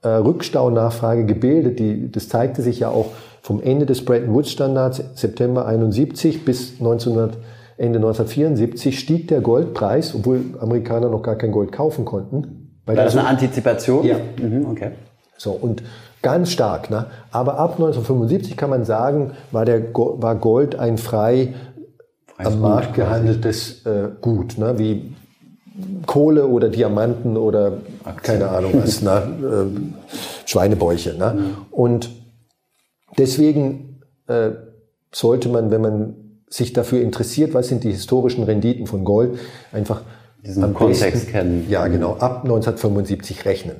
äh, 0.00 0.08
Rückstaunachfrage 0.08 1.26
gebildet, 1.26 1.78
die, 1.78 2.10
das 2.10 2.30
zeigte 2.30 2.62
sich 2.62 2.80
ja 2.80 2.88
auch 2.88 3.10
vom 3.42 3.60
Ende 3.60 3.84
des 3.84 4.02
Bretton 4.02 4.32
Woods 4.32 4.50
Standards 4.50 5.02
September 5.14 5.66
71 5.66 6.46
bis 6.46 6.78
1900, 6.78 7.36
Ende 7.76 7.98
1974 7.98 8.98
stieg 8.98 9.28
der 9.28 9.42
Goldpreis, 9.42 10.14
obwohl 10.14 10.40
Amerikaner 10.60 11.10
noch 11.10 11.22
gar 11.22 11.36
kein 11.36 11.52
Gold 11.52 11.70
kaufen 11.70 12.06
konnten. 12.06 12.78
War 12.86 12.94
das 12.94 13.14
eine 13.14 13.28
Antizipation? 13.28 14.06
Ja. 14.06 14.16
Mhm, 14.42 14.64
okay. 14.70 14.92
So, 15.36 15.50
und 15.50 15.82
ganz 16.22 16.50
stark. 16.50 16.90
Ne? 16.90 17.06
Aber 17.30 17.58
ab 17.58 17.72
1975 17.72 18.56
kann 18.56 18.70
man 18.70 18.84
sagen, 18.84 19.32
war, 19.52 19.64
der, 19.64 19.94
war 19.94 20.34
Gold 20.36 20.78
ein 20.78 20.98
frei 20.98 21.54
am 22.38 22.60
Markt 22.60 22.94
gehandeltes 22.94 23.84
äh, 23.84 24.08
Gut, 24.20 24.58
ne? 24.58 24.78
wie 24.78 25.14
Kohle 26.06 26.46
oder 26.46 26.68
Diamanten 26.68 27.36
oder 27.36 27.78
Aktien. 28.04 28.38
keine 28.40 28.48
Ahnung 28.48 28.72
was, 28.74 29.02
ne? 29.02 29.10
äh, 29.42 29.80
Schweinebäuche. 30.46 31.14
Ne? 31.14 31.34
Mhm. 31.34 31.56
Und 31.70 32.10
deswegen 33.16 34.00
äh, 34.26 34.50
sollte 35.12 35.48
man, 35.48 35.70
wenn 35.70 35.80
man 35.80 36.14
sich 36.48 36.72
dafür 36.72 37.02
interessiert, 37.02 37.54
was 37.54 37.68
sind 37.68 37.84
die 37.84 37.92
historischen 37.92 38.44
Renditen 38.44 38.86
von 38.86 39.04
Gold, 39.04 39.38
einfach 39.72 40.02
diesen 40.44 40.64
am 40.64 40.74
Kontext 40.74 41.02
besten, 41.02 41.30
kennen. 41.30 41.66
Ja, 41.68 41.86
genau, 41.88 42.12
ab 42.12 42.44
1975 42.44 43.44
rechnen. 43.44 43.76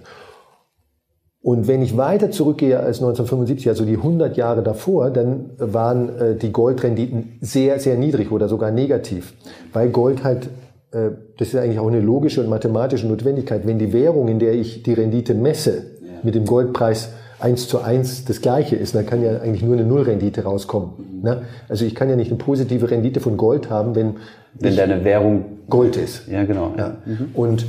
Und 1.49 1.67
wenn 1.67 1.81
ich 1.81 1.97
weiter 1.97 2.31
zurückgehe 2.31 2.79
als 2.79 2.99
1975, 2.99 3.71
also 3.71 3.87
die 3.87 3.97
100 3.97 4.37
Jahre 4.37 4.63
davor, 4.63 5.09
dann 5.09 5.49
waren 5.57 6.11
äh, 6.19 6.37
die 6.37 6.53
Goldrenditen 6.53 7.39
sehr, 7.41 7.81
sehr 7.81 7.97
niedrig 7.97 8.31
oder 8.33 8.49
sogar 8.49 8.71
negativ, 8.71 9.33
weil 9.73 9.89
Gold 9.89 10.25
halt 10.25 10.51
äh, 10.91 11.13
das 11.39 11.49
ist 11.49 11.55
eigentlich 11.55 11.79
auch 11.79 11.89
eine 11.89 12.03
logische 12.03 12.43
und 12.43 12.51
mathematische 12.51 13.07
Notwendigkeit. 13.07 13.67
Wenn 13.67 13.79
die 13.79 13.95
Währung, 13.95 14.29
in 14.29 14.39
der 14.39 14.53
ich 14.53 14.83
die 14.83 14.93
Rendite 14.93 15.33
messe, 15.33 15.85
mit 16.23 16.35
dem 16.35 16.45
Goldpreis 16.45 17.13
eins 17.41 17.67
zu 17.67 17.81
eins 17.81 18.27
das 18.27 18.43
gleiche 18.43 18.77
ist, 18.77 18.95
dann 18.95 19.07
kann 19.07 19.23
ja 19.23 19.39
eigentlich 19.39 19.63
nur 19.63 19.73
eine 19.73 19.87
Nullrendite 19.87 20.45
rauskommen. 20.45 21.23
Ne? 21.23 21.45
Also 21.71 21.87
ich 21.87 21.95
kann 21.95 22.11
ja 22.11 22.17
nicht 22.17 22.31
eine 22.31 22.37
positive 22.37 22.91
Rendite 22.91 23.21
von 23.21 23.39
Gold 23.39 23.71
haben, 23.71 23.95
wenn, 23.95 24.17
wenn 24.53 24.77
deine 24.77 25.03
Währung 25.03 25.47
Gold 25.71 25.97
ist. 25.97 26.29
Ja, 26.29 26.45
genau. 26.45 26.75
Ja. 26.77 26.99
Mhm. 27.07 27.31
Und 27.33 27.65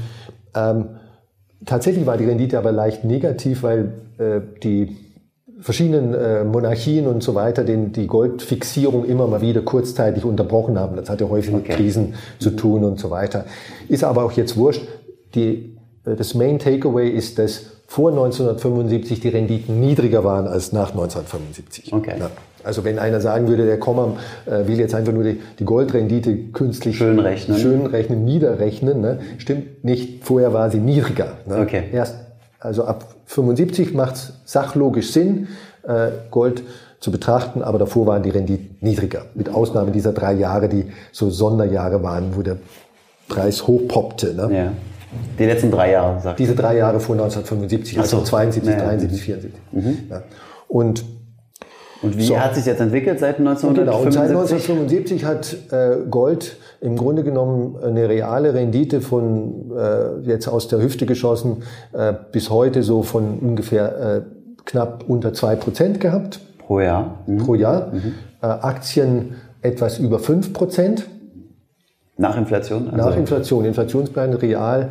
ähm, 0.54 0.86
tatsächlich 1.66 2.06
war 2.06 2.18
die 2.18 2.26
Rendite 2.26 2.58
aber 2.58 2.72
leicht 2.72 3.04
negativ, 3.04 3.64
weil 3.64 3.94
äh, 4.18 4.42
die 4.64 4.96
verschiedenen 5.60 6.14
äh, 6.14 6.44
Monarchien 6.44 7.06
und 7.08 7.22
so 7.22 7.36
weiter 7.36 7.64
den, 7.64 7.92
die 7.92 8.08
Goldfixierung 8.08 9.06
immer 9.06 9.28
mal 9.28 9.42
wieder 9.42 9.62
kurzzeitig 9.62 10.24
unterbrochen 10.24 10.80
haben. 10.80 10.96
Das 10.96 11.10
hat 11.10 11.20
ja 11.22 11.30
häufig 11.30 11.54
okay. 11.54 11.68
mit 11.68 11.78
Krisen 11.78 12.16
zu 12.40 12.52
tun 12.52 12.84
und 12.84 13.00
so 13.00 13.10
weiter. 13.12 13.46
Ist 13.90 14.04
aber 14.04 14.24
auch 14.24 14.32
jetzt 14.32 14.56
wurscht. 14.56 14.88
Die, 15.36 15.78
äh, 16.06 16.16
das 16.16 16.34
Main 16.34 16.60
Takeaway 16.60 17.10
ist, 17.10 17.40
dass 17.40 17.62
vor 17.88 18.12
1975 18.12 19.20
die 19.20 19.30
Renditen 19.30 19.80
niedriger 19.80 20.24
waren 20.24 20.48
als 20.48 20.72
nach 20.72 20.92
1975. 20.92 21.92
Okay. 21.92 22.16
Ja. 22.20 22.30
Also 22.70 22.84
wenn 22.84 23.00
einer 23.00 23.20
sagen 23.20 23.48
würde, 23.48 23.66
der 23.66 23.80
Komma 23.80 24.16
äh, 24.46 24.68
will 24.68 24.78
jetzt 24.80 24.94
einfach 24.94 25.12
nur 25.12 25.24
die, 25.24 25.42
die 25.58 25.66
Goldrendite 25.66 26.38
künstlich 26.54 27.00
schön 27.00 27.18
rechnen, 27.18 27.58
schön 27.58 27.88
rechnen 27.88 28.26
niederrechnen, 28.26 29.02
ne? 29.02 29.22
stimmt 29.40 29.84
nicht. 29.84 30.24
Vorher 30.24 30.54
war 30.54 30.70
sie 30.70 30.78
niedriger. 30.78 31.38
Ne? 31.48 31.62
Okay. 31.62 31.86
Erst 31.92 32.18
also 32.60 32.84
ab 32.84 33.06
75 33.26 33.96
macht 33.96 34.18
es 34.18 34.34
sachlogisch 34.46 35.14
Sinn, 35.14 35.48
äh, 35.82 36.10
Gold 36.30 36.62
zu 37.00 37.12
betrachten, 37.12 37.64
aber 37.64 37.80
davor 37.80 38.06
waren 38.06 38.22
die 38.22 38.30
Renditen 38.30 38.78
niedriger. 38.82 39.24
Mit 39.34 39.50
Ausnahme 39.50 39.90
dieser 39.90 40.14
drei 40.14 40.34
Jahre, 40.34 40.70
die 40.70 40.92
so 41.12 41.32
Sonderjahre 41.32 42.04
waren, 42.04 42.36
wo 42.36 42.44
der 42.44 42.58
Preis 43.28 43.66
hochpoppte. 43.66 44.36
Ne? 44.36 44.56
Ja. 44.56 44.72
Die 45.40 45.46
letzten 45.46 45.72
drei 45.72 45.94
Jahre, 45.94 46.22
sagt 46.22 46.38
Diese 46.38 46.54
drei 46.54 46.78
Jahre 46.78 47.00
vor 47.00 47.16
1975, 47.16 47.98
also 47.98 48.18
so. 48.18 48.26
72, 48.26 48.76
naja. 48.76 48.90
73, 48.90 49.22
74. 49.24 49.60
Mhm. 49.72 49.98
Ja. 50.12 50.22
Und 50.68 51.04
und 52.02 52.18
wie 52.18 52.26
so. 52.26 52.40
hat 52.40 52.56
sich 52.56 52.66
jetzt 52.66 52.80
entwickelt 52.80 53.20
seit 53.20 53.40
1975? 53.40 54.22
Genau, 54.28 54.46
seit 54.46 54.62
1975 54.62 55.26
hat 55.26 55.56
äh, 55.72 56.10
Gold 56.10 56.58
im 56.82 56.96
Grunde 56.96 57.24
genommen 57.24 57.78
eine 57.84 58.08
reale 58.08 58.54
Rendite 58.54 59.02
von 59.02 59.72
äh, 59.78 60.28
jetzt 60.28 60.48
aus 60.48 60.68
der 60.68 60.82
Hüfte 60.82 61.06
geschossen 61.06 61.64
äh, 61.94 62.14
bis 62.32 62.50
heute 62.50 62.84
so 62.84 63.04
von 63.04 63.40
ungefähr 63.40 64.00
äh, 64.00 64.22
knapp 64.66 65.04
unter 65.08 65.34
zwei 65.34 65.56
Prozent 65.56 66.00
gehabt. 66.00 66.40
Pro 66.60 66.80
Jahr. 66.80 67.20
Mhm. 67.26 67.38
Pro 67.40 67.56
Jahr. 67.56 67.92
Mhm. 67.92 68.14
Äh, 68.42 68.46
Aktien 68.46 69.36
etwas 69.62 70.00
über 70.00 70.20
fünf 70.20 70.54
Prozent. 70.54 71.06
Nach 72.20 72.36
Inflation? 72.38 72.90
Also 72.90 72.98
Nach 72.98 73.16
Inflation. 73.16 73.64
Inflationsplan 73.64 74.34
real, 74.34 74.90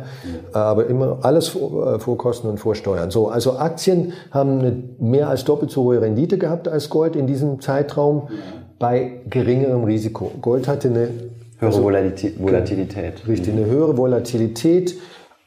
aber 0.51 0.87
immer 0.87 1.19
alles 1.21 1.49
vor, 1.49 1.95
äh, 1.95 1.99
vor, 1.99 2.17
Kosten 2.17 2.47
und 2.47 2.57
vor 2.57 2.73
Steuern. 2.73 3.11
So, 3.11 3.27
also 3.27 3.57
Aktien 3.57 4.13
haben 4.31 4.59
eine 4.59 4.83
mehr 4.99 5.29
als 5.29 5.43
doppelt 5.43 5.69
so 5.69 5.83
hohe 5.83 6.01
Rendite 6.01 6.39
gehabt 6.39 6.67
als 6.67 6.89
Gold 6.89 7.15
in 7.15 7.27
diesem 7.27 7.61
Zeitraum 7.61 8.29
bei 8.79 9.21
geringerem 9.29 9.83
Risiko. 9.83 10.31
Gold 10.41 10.67
hatte 10.67 10.87
eine 10.87 11.09
höhere 11.59 11.75
also, 11.75 11.83
Volatilität. 11.83 13.27
Richtig, 13.27 13.53
eine 13.53 13.67
höhere 13.67 13.95
Volatilität, 13.95 14.95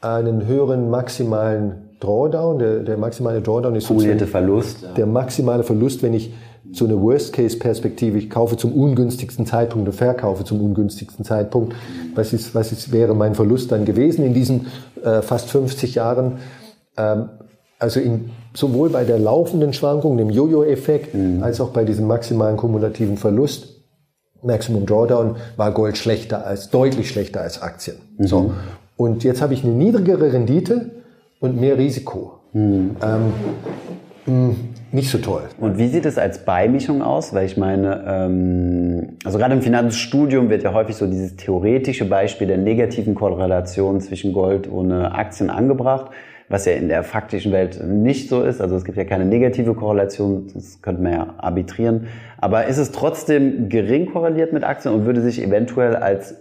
einen 0.00 0.46
höheren 0.46 0.88
maximalen 0.88 1.96
Drawdown. 1.98 2.60
Der, 2.60 2.78
der 2.78 2.96
maximale 2.96 3.40
Drawdown 3.40 3.74
ist 3.74 3.88
Kumulierte 3.88 4.28
Verlust. 4.28 4.86
Der 4.96 5.06
maximale 5.06 5.64
Verlust, 5.64 6.04
wenn 6.04 6.14
ich 6.14 6.32
so 6.73 6.87
eine 6.87 7.00
Worst-Case-Perspektive, 7.00 8.19
ich 8.19 8.31
kaufe 8.31 8.57
zum 8.57 8.73
ungünstigsten 8.73 9.47
Zeitpunkt 9.47 9.88
und 9.88 9.95
verkaufe 9.95 10.45
zum 10.45 10.61
ungünstigsten 10.61 11.25
Zeitpunkt. 11.25 11.75
Was, 12.14 12.33
ist, 12.33 12.55
was 12.55 12.73
ist, 12.73 12.93
wäre 12.93 13.14
mein 13.14 13.35
Verlust 13.35 13.73
dann 13.73 13.85
gewesen 13.85 14.25
in 14.25 14.35
diesen 14.35 14.67
äh, 15.05 15.23
fast 15.23 15.50
50 15.50 15.95
Jahren? 15.95 16.38
Ähm, 16.97 17.29
also 17.79 18.00
in, 18.00 18.31
sowohl 18.55 18.91
bei 18.91 19.05
der 19.05 19.19
laufenden 19.19 19.73
Schwankung, 19.73 20.17
dem 20.17 20.31
Jojo-Effekt, 20.31 21.14
mhm. 21.14 21.43
als 21.43 21.61
auch 21.61 21.71
bei 21.71 21.85
diesem 21.85 22.07
maximalen 22.07 22.57
kumulativen 22.57 23.17
Verlust, 23.17 23.69
Maximum 24.43 24.87
Drawdown, 24.87 25.37
war 25.57 25.73
Gold 25.73 25.99
schlechter 25.99 26.47
als, 26.47 26.71
deutlich 26.71 27.09
schlechter 27.09 27.41
als 27.43 27.61
Aktien. 27.61 27.97
Mhm. 28.19 28.26
So. 28.26 28.52
Und 28.97 29.25
jetzt 29.25 29.43
habe 29.43 29.55
ich 29.55 29.64
eine 29.64 29.73
niedrigere 29.73 30.33
Rendite 30.33 30.91
und 31.41 31.61
mehr 31.61 31.76
Risiko. 31.76 32.41
Mhm. 32.52 32.97
Ähm, 33.02 33.11
hm, 33.11 33.33
nicht 34.26 35.11
so 35.11 35.19
toll. 35.19 35.43
Und 35.59 35.79
wie 35.79 35.88
sieht 35.88 36.07
es 36.07 36.17
als 36.17 36.45
Beimischung 36.45 37.02
aus? 37.02 37.35
Weil 37.35 37.47
ich 37.47 37.57
meine, 37.57 38.05
ähm, 38.07 39.17
also 39.25 39.38
gerade 39.38 39.55
im 39.55 39.62
Finanzstudium 39.62 40.49
wird 40.49 40.62
ja 40.62 40.73
häufig 40.73 40.95
so 40.95 41.09
dieses 41.09 41.35
theoretische 41.37 42.09
Beispiel 42.09 42.47
der 42.47 42.59
negativen 42.59 43.17
Korrelation 43.17 44.00
zwischen 44.00 44.33
Gold 44.33 44.69
und 44.69 44.93
Aktien 44.93 45.50
angebracht, 45.50 46.12
was 46.49 46.67
ja 46.67 46.75
in 46.75 46.88
der 46.88 47.02
faktischen 47.02 47.50
Welt 47.50 47.83
nicht 47.85 48.29
so 48.29 48.43
ist. 48.43 48.61
Also 48.61 48.76
es 48.76 48.85
gibt 48.85 48.97
ja 48.97 49.05
keine 49.05 49.25
negative 49.25 49.75
Korrelation, 49.75 50.47
das 50.55 50.81
könnte 50.83 51.02
man 51.02 51.12
ja 51.12 51.35
arbitrieren. 51.38 52.07
Aber 52.38 52.67
ist 52.67 52.79
es 52.79 52.93
trotzdem 52.93 53.69
gering 53.69 54.12
korreliert 54.12 54.52
mit 54.52 54.62
Aktien 54.62 54.95
und 54.95 55.05
würde 55.05 55.21
sich 55.21 55.43
eventuell 55.43 55.97
als 55.97 56.37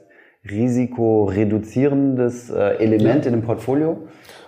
risikoreduzierendes 0.47 2.51
äh, 2.51 2.75
Element 2.75 3.25
ja. 3.25 3.31
in 3.31 3.39
dem 3.39 3.43
Portfolio 3.43 3.97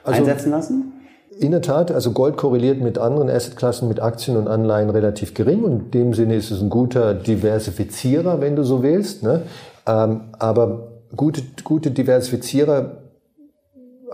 also, 0.03 0.19
einsetzen 0.19 0.51
lassen? 0.51 0.93
In 1.39 1.51
der 1.51 1.61
Tat, 1.61 1.91
also 1.91 2.11
Gold 2.11 2.37
korreliert 2.37 2.79
mit 2.79 2.97
anderen 2.97 3.29
Assetklassen, 3.29 3.87
mit 3.87 3.99
Aktien 3.99 4.37
und 4.37 4.47
Anleihen 4.47 4.89
relativ 4.89 5.33
gering 5.33 5.63
und 5.63 5.73
in 5.73 5.91
dem 5.91 6.13
Sinne 6.13 6.35
ist 6.35 6.51
es 6.51 6.61
ein 6.61 6.69
guter 6.69 7.13
Diversifizierer, 7.13 8.41
wenn 8.41 8.55
du 8.55 8.63
so 8.63 8.83
willst. 8.83 9.23
Ne? 9.23 9.43
Ähm, 9.87 10.21
aber 10.39 10.87
gute, 11.15 11.41
gute 11.63 11.91
Diversifizierer 11.91 12.97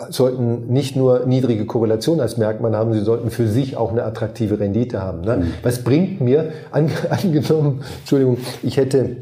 sollten 0.09 0.67
nicht 0.67 0.95
nur 0.95 1.25
niedrige 1.25 1.65
Korrelation 1.65 2.21
als 2.21 2.37
Merkmal 2.37 2.75
haben, 2.75 2.93
sie 2.93 3.01
sollten 3.01 3.31
für 3.31 3.47
sich 3.47 3.75
auch 3.75 3.91
eine 3.91 4.03
attraktive 4.03 4.59
Rendite 4.59 5.01
haben. 5.01 5.21
Ne? 5.21 5.37
Mhm. 5.37 5.53
Was 5.63 5.83
bringt 5.83 6.21
mir, 6.21 6.51
an, 6.71 6.89
angenommen, 7.09 7.83
Entschuldigung, 7.99 8.37
ich 8.63 8.77
hätte 8.77 9.17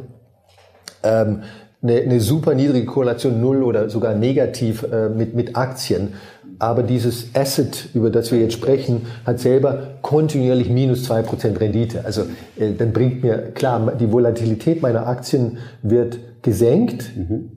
ähm, 1.04 1.44
eine, 1.82 2.02
eine 2.02 2.20
super 2.20 2.56
niedrige 2.56 2.86
Korrelation, 2.86 3.40
null 3.40 3.64
oder 3.64 3.90
sogar 3.90 4.16
negativ 4.16 4.84
äh, 4.84 5.10
mit, 5.10 5.36
mit 5.36 5.56
Aktien 5.56 6.14
aber 6.60 6.84
dieses 6.84 7.36
Asset, 7.36 7.90
über 7.94 8.10
das 8.10 8.32
wir 8.32 8.40
jetzt 8.40 8.54
sprechen, 8.54 9.04
hat 9.26 9.40
selber 9.40 10.00
kontinuierlich 10.02 10.70
minus 10.70 11.04
zwei 11.04 11.22
Prozent 11.22 11.60
Rendite. 11.60 12.04
Also 12.04 12.24
äh, 12.58 12.74
dann 12.78 12.94
bringt 12.94 13.24
mir, 13.24 13.52
klar, 13.52 13.94
die 14.00 14.12
Volatilität 14.12 14.82
meiner 14.82 15.08
Aktien 15.08 15.60
wird 15.84 16.20
gesenkt, 16.42 17.12
mhm. 17.16 17.52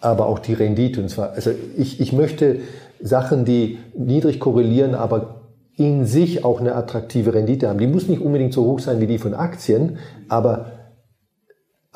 aber 0.00 0.26
auch 0.26 0.38
die 0.38 0.54
Rendite. 0.54 1.00
Und 1.00 1.10
zwar, 1.10 1.32
also 1.32 1.50
ich, 1.76 2.00
ich 2.00 2.12
möchte 2.12 2.60
Sachen, 3.00 3.44
die 3.44 3.78
niedrig 3.94 4.40
korrelieren, 4.40 4.94
aber 4.94 5.42
in 5.76 6.06
sich 6.06 6.42
auch 6.42 6.58
eine 6.58 6.74
attraktive 6.74 7.34
Rendite 7.34 7.68
haben. 7.68 7.78
Die 7.78 7.86
muss 7.86 8.08
nicht 8.08 8.22
unbedingt 8.22 8.54
so 8.54 8.64
hoch 8.64 8.78
sein 8.78 9.00
wie 9.00 9.06
die 9.06 9.18
von 9.18 9.34
Aktien, 9.34 9.98
aber 10.28 10.72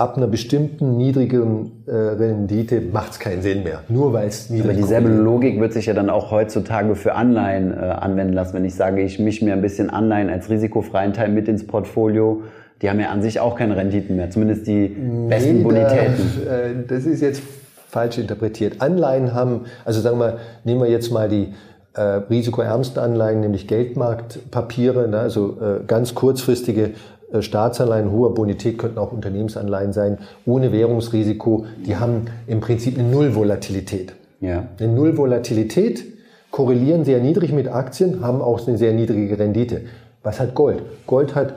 ab 0.00 0.16
einer 0.16 0.26
bestimmten 0.26 0.96
niedrigen 0.96 1.84
äh, 1.86 1.92
Rendite 1.92 2.80
macht 2.80 3.12
es 3.12 3.18
keinen 3.18 3.42
Sinn 3.42 3.64
mehr. 3.64 3.80
Nur 3.88 4.14
weil 4.14 4.28
es 4.28 4.48
niedrig 4.48 4.70
Aber 4.70 4.80
dieselbe 4.80 5.08
Logik 5.10 5.60
wird 5.60 5.74
sich 5.74 5.86
ja 5.86 5.94
dann 5.94 6.08
auch 6.08 6.30
heutzutage 6.30 6.94
für 6.94 7.14
Anleihen 7.14 7.72
äh, 7.72 7.76
anwenden 7.76 8.32
lassen. 8.32 8.54
Wenn 8.54 8.64
ich 8.64 8.74
sage, 8.74 9.02
ich 9.02 9.18
mische 9.18 9.44
mir 9.44 9.52
ein 9.52 9.60
bisschen 9.60 9.90
Anleihen 9.90 10.30
als 10.30 10.48
risikofreien 10.48 11.12
Teil 11.12 11.28
mit 11.28 11.48
ins 11.48 11.66
Portfolio, 11.66 12.44
die 12.80 12.88
haben 12.88 12.98
ja 12.98 13.10
an 13.10 13.20
sich 13.20 13.40
auch 13.40 13.56
keine 13.56 13.76
Renditen 13.76 14.16
mehr, 14.16 14.30
zumindest 14.30 14.66
die 14.66 14.88
besten 15.28 15.58
nee, 15.58 15.62
Bonitäten. 15.62 16.42
Da, 16.46 16.56
äh, 16.56 16.74
das 16.88 17.04
ist 17.04 17.20
jetzt 17.20 17.42
falsch 17.88 18.16
interpretiert. 18.16 18.80
Anleihen 18.80 19.34
haben, 19.34 19.66
also 19.84 20.00
sagen 20.00 20.18
wir, 20.18 20.38
nehmen 20.64 20.80
wir 20.80 20.88
jetzt 20.88 21.12
mal 21.12 21.28
die 21.28 21.52
äh, 21.92 22.00
risikoärmsten 22.00 23.02
Anleihen, 23.02 23.40
nämlich 23.40 23.68
Geldmarktpapiere, 23.68 25.08
ne, 25.08 25.18
also 25.18 25.58
äh, 25.60 25.84
ganz 25.86 26.14
kurzfristige 26.14 26.92
Staatsanleihen 27.38 28.10
hoher 28.10 28.34
Bonität 28.34 28.78
könnten 28.78 28.98
auch 28.98 29.12
Unternehmensanleihen 29.12 29.92
sein, 29.92 30.18
ohne 30.46 30.72
Währungsrisiko. 30.72 31.66
Die 31.86 31.96
haben 31.96 32.26
im 32.46 32.60
Prinzip 32.60 32.98
eine 32.98 33.08
Nullvolatilität. 33.08 34.14
Ja. 34.40 34.68
Eine 34.78 34.92
Nullvolatilität 34.92 36.04
korrelieren 36.50 37.04
sehr 37.04 37.20
niedrig 37.20 37.52
mit 37.52 37.68
Aktien, 37.68 38.22
haben 38.22 38.40
auch 38.40 38.66
eine 38.66 38.76
sehr 38.76 38.92
niedrige 38.92 39.38
Rendite. 39.38 39.82
Was 40.22 40.40
hat 40.40 40.54
Gold? 40.54 40.82
Gold 41.06 41.34
hat 41.34 41.54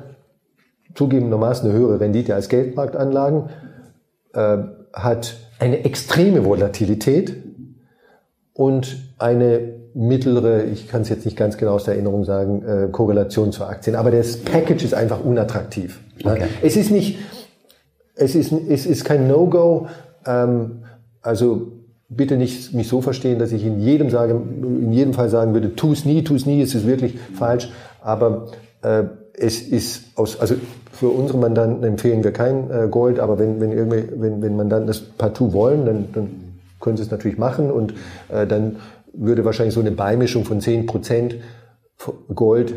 zugegebenermaßen 0.96 1.70
eine 1.70 1.78
höhere 1.78 2.00
Rendite 2.00 2.36
als 2.36 2.50
Geldmarktanlagen, 2.50 3.50
äh, 4.34 4.58
hat 4.94 5.38
eine 5.60 5.84
extreme 5.86 6.46
Volatilität 6.46 7.36
und 8.54 8.98
eine 9.18 9.83
mittlere, 9.96 10.64
ich 10.66 10.88
kann 10.88 11.02
es 11.02 11.10
jetzt 11.10 11.26
nicht 11.26 11.38
ganz 11.38 11.58
genau 11.58 11.74
aus 11.74 11.84
der 11.84 11.94
Erinnerung 11.94 12.24
sagen, 12.24 12.64
äh, 12.64 12.88
Korrelation 12.92 13.52
zu 13.52 13.66
Aktien. 13.66 13.96
Aber 13.96 14.12
das 14.12 14.38
Package 14.38 14.84
ist 14.84 14.94
einfach 14.94 15.24
unattraktiv. 15.24 16.00
Okay. 16.24 16.48
Es 16.62 16.76
ist 16.76 16.92
nicht, 16.92 17.20
es 18.16 18.36
ist, 18.36 18.52
es 18.52 18.86
ist 18.86 19.06
kein 19.06 19.28
No-Go. 19.28 19.88
Ähm, 20.26 20.84
also 21.22 21.74
bitte 22.10 22.38
nicht 22.38 22.74
mich 22.74 22.88
so 22.88 23.02
verstehen, 23.02 23.40
dass 23.40 23.52
ich 23.52 23.66
in 23.66 23.80
jedem 23.80 24.10
sage, 24.10 24.34
in 24.34 24.92
jedem 24.92 25.14
Fall 25.14 25.30
sagen 25.30 25.54
würde, 25.54 25.76
tu 25.76 25.92
es 25.94 26.06
nie, 26.06 26.24
tu 26.24 26.36
es 26.36 26.46
nie, 26.46 26.62
es 26.62 26.76
ist 26.76 26.88
wirklich 26.88 27.18
falsch. 27.36 27.72
Aber 28.02 28.48
äh, 28.82 29.04
es 29.34 29.62
ist 29.62 30.04
aus, 30.16 30.40
also 30.40 30.56
für 30.92 31.10
unsere 31.10 31.40
Mandanten 31.40 31.84
empfehlen 31.84 32.24
wir 32.24 32.32
kein 32.32 32.70
äh, 32.70 32.88
Gold, 32.90 33.20
aber 33.20 33.40
wenn, 33.40 33.60
wenn, 33.60 33.72
irgendwie, 33.72 34.04
wenn, 34.16 34.42
wenn 34.42 34.56
Mandanten 34.56 34.88
das 34.88 35.02
partout 35.02 35.54
wollen, 35.54 35.86
dann, 35.86 36.08
dann 36.14 36.30
können 36.80 36.98
sie 36.98 37.04
es 37.04 37.12
natürlich 37.12 37.38
machen 37.38 37.72
und 37.72 37.94
äh, 38.30 38.46
dann 38.46 38.78
würde 39.14 39.46
wahrscheinlich 39.46 39.74
so 39.74 39.80
eine 39.80 39.92
Beimischung 39.92 40.46
von 40.46 40.60
10 40.60 40.86
Prozent 40.86 41.36
Gold 42.34 42.74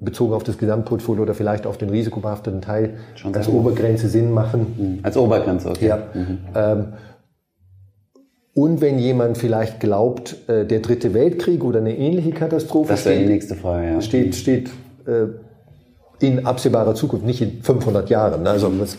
bezogen 0.00 0.32
auf 0.32 0.44
das 0.44 0.58
Gesamtportfolio 0.58 1.22
oder 1.22 1.34
vielleicht 1.34 1.66
auf 1.66 1.76
den 1.78 1.90
risikobehafteten 1.90 2.60
Teil 2.60 2.98
Schon 3.16 3.34
als 3.34 3.48
Obergrenze 3.48 4.08
Sinn 4.08 4.32
machen. 4.32 4.74
Mhm. 4.78 4.98
Als 5.02 5.16
Obergrenze, 5.16 5.70
okay. 5.70 5.88
Ja. 5.88 5.98
Mhm. 6.14 6.38
Ähm, 6.54 6.84
und 8.54 8.80
wenn 8.80 8.98
jemand 8.98 9.38
vielleicht 9.38 9.80
glaubt, 9.80 10.36
äh, 10.48 10.64
der 10.64 10.80
dritte 10.80 11.14
Weltkrieg 11.14 11.64
oder 11.64 11.78
eine 11.78 11.96
ähnliche 11.96 12.30
Katastrophe 12.30 12.92
das 12.92 13.04
wäre 13.06 13.20
die 13.20 13.26
nächste 13.26 13.54
Frage, 13.54 13.86
ja. 13.86 14.00
steht, 14.00 14.34
steht 14.34 14.70
äh, 15.06 15.26
in 16.20 16.46
absehbarer 16.46 16.94
Zukunft, 16.94 17.24
nicht 17.24 17.40
in 17.40 17.62
500 17.62 18.10
Jahren. 18.10 18.46
Also 18.46 18.68
das, 18.68 18.96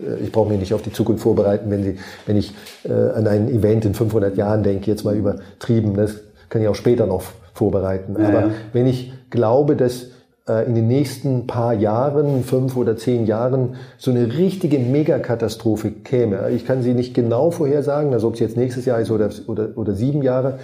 äh, 0.00 0.22
ich 0.22 0.32
brauche 0.32 0.50
mich 0.50 0.58
nicht 0.58 0.74
auf 0.74 0.82
die 0.82 0.92
Zukunft 0.92 1.22
vorbereiten, 1.22 1.70
wenn, 1.70 1.82
Sie, 1.82 1.96
wenn 2.26 2.36
ich 2.36 2.54
äh, 2.84 2.92
an 2.92 3.26
ein 3.26 3.48
Event 3.48 3.84
in 3.84 3.94
500 3.94 4.36
Jahren 4.36 4.62
denke, 4.62 4.90
jetzt 4.90 5.04
mal 5.04 5.14
übertrieben. 5.14 5.94
Das 5.94 6.20
kann 6.52 6.60
ich 6.60 6.68
auch 6.68 6.74
später 6.74 7.06
noch 7.06 7.22
vorbereiten. 7.54 8.14
Ja, 8.18 8.28
Aber 8.28 8.40
ja. 8.40 8.50
wenn 8.74 8.86
ich 8.86 9.12
glaube, 9.30 9.74
dass 9.74 10.10
äh, 10.46 10.66
in 10.66 10.74
den 10.74 10.86
nächsten 10.86 11.46
paar 11.46 11.72
Jahren, 11.72 12.44
fünf 12.44 12.76
oder 12.76 12.96
zehn 12.96 13.24
Jahren, 13.24 13.76
so 13.96 14.10
eine 14.10 14.36
richtige 14.36 14.78
Megakatastrophe 14.78 15.90
käme. 15.90 16.50
Ich 16.50 16.66
kann 16.66 16.82
sie 16.82 16.92
nicht 16.92 17.14
genau 17.14 17.50
vorhersagen, 17.50 18.12
also 18.12 18.28
ob 18.28 18.34
es 18.34 18.40
jetzt 18.40 18.58
nächstes 18.58 18.84
Jahr 18.84 19.00
ist 19.00 19.10
oder, 19.10 19.30
oder, 19.46 19.70
oder 19.76 19.94
sieben 19.94 20.20
Jahre, 20.20 20.58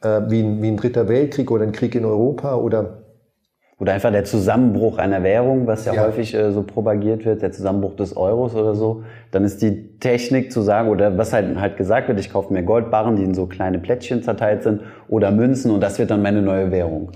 äh, 0.00 0.22
wie, 0.28 0.40
ein, 0.40 0.62
wie 0.62 0.68
ein 0.68 0.78
dritter 0.78 1.08
Weltkrieg 1.08 1.50
oder 1.50 1.64
ein 1.64 1.72
Krieg 1.72 1.94
in 1.94 2.06
Europa 2.06 2.56
oder 2.56 2.97
oder 3.80 3.92
einfach 3.92 4.10
der 4.10 4.24
Zusammenbruch 4.24 4.98
einer 4.98 5.22
Währung, 5.22 5.66
was 5.66 5.84
ja, 5.84 5.94
ja. 5.94 6.02
häufig 6.02 6.34
äh, 6.34 6.50
so 6.52 6.62
propagiert 6.62 7.24
wird, 7.24 7.42
der 7.42 7.52
Zusammenbruch 7.52 7.94
des 7.94 8.16
Euros 8.16 8.54
oder 8.54 8.74
so, 8.74 9.04
dann 9.30 9.44
ist 9.44 9.62
die 9.62 9.98
Technik 9.98 10.52
zu 10.52 10.62
sagen, 10.62 10.88
oder 10.88 11.16
was 11.16 11.32
halt, 11.32 11.60
halt 11.60 11.76
gesagt 11.76 12.08
wird, 12.08 12.18
ich 12.18 12.32
kaufe 12.32 12.52
mir 12.52 12.64
Goldbarren, 12.64 13.16
die 13.16 13.22
in 13.22 13.34
so 13.34 13.46
kleine 13.46 13.78
Plättchen 13.78 14.22
zerteilt 14.22 14.64
sind, 14.64 14.82
oder 15.08 15.30
Münzen 15.30 15.70
und 15.70 15.80
das 15.80 15.98
wird 15.98 16.10
dann 16.10 16.22
meine 16.22 16.42
neue 16.42 16.72
Währung. 16.72 17.12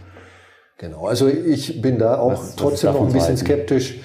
Genau, 0.79 1.07
also 1.07 1.29
ich 1.29 1.83
bin 1.83 1.99
da 1.99 2.19
auch 2.19 2.33
was, 2.33 2.57
trotzdem 2.57 2.91
was 2.91 2.97
noch 2.97 3.07
ein 3.07 3.13
bisschen 3.13 3.37
skeptisch. 3.37 4.01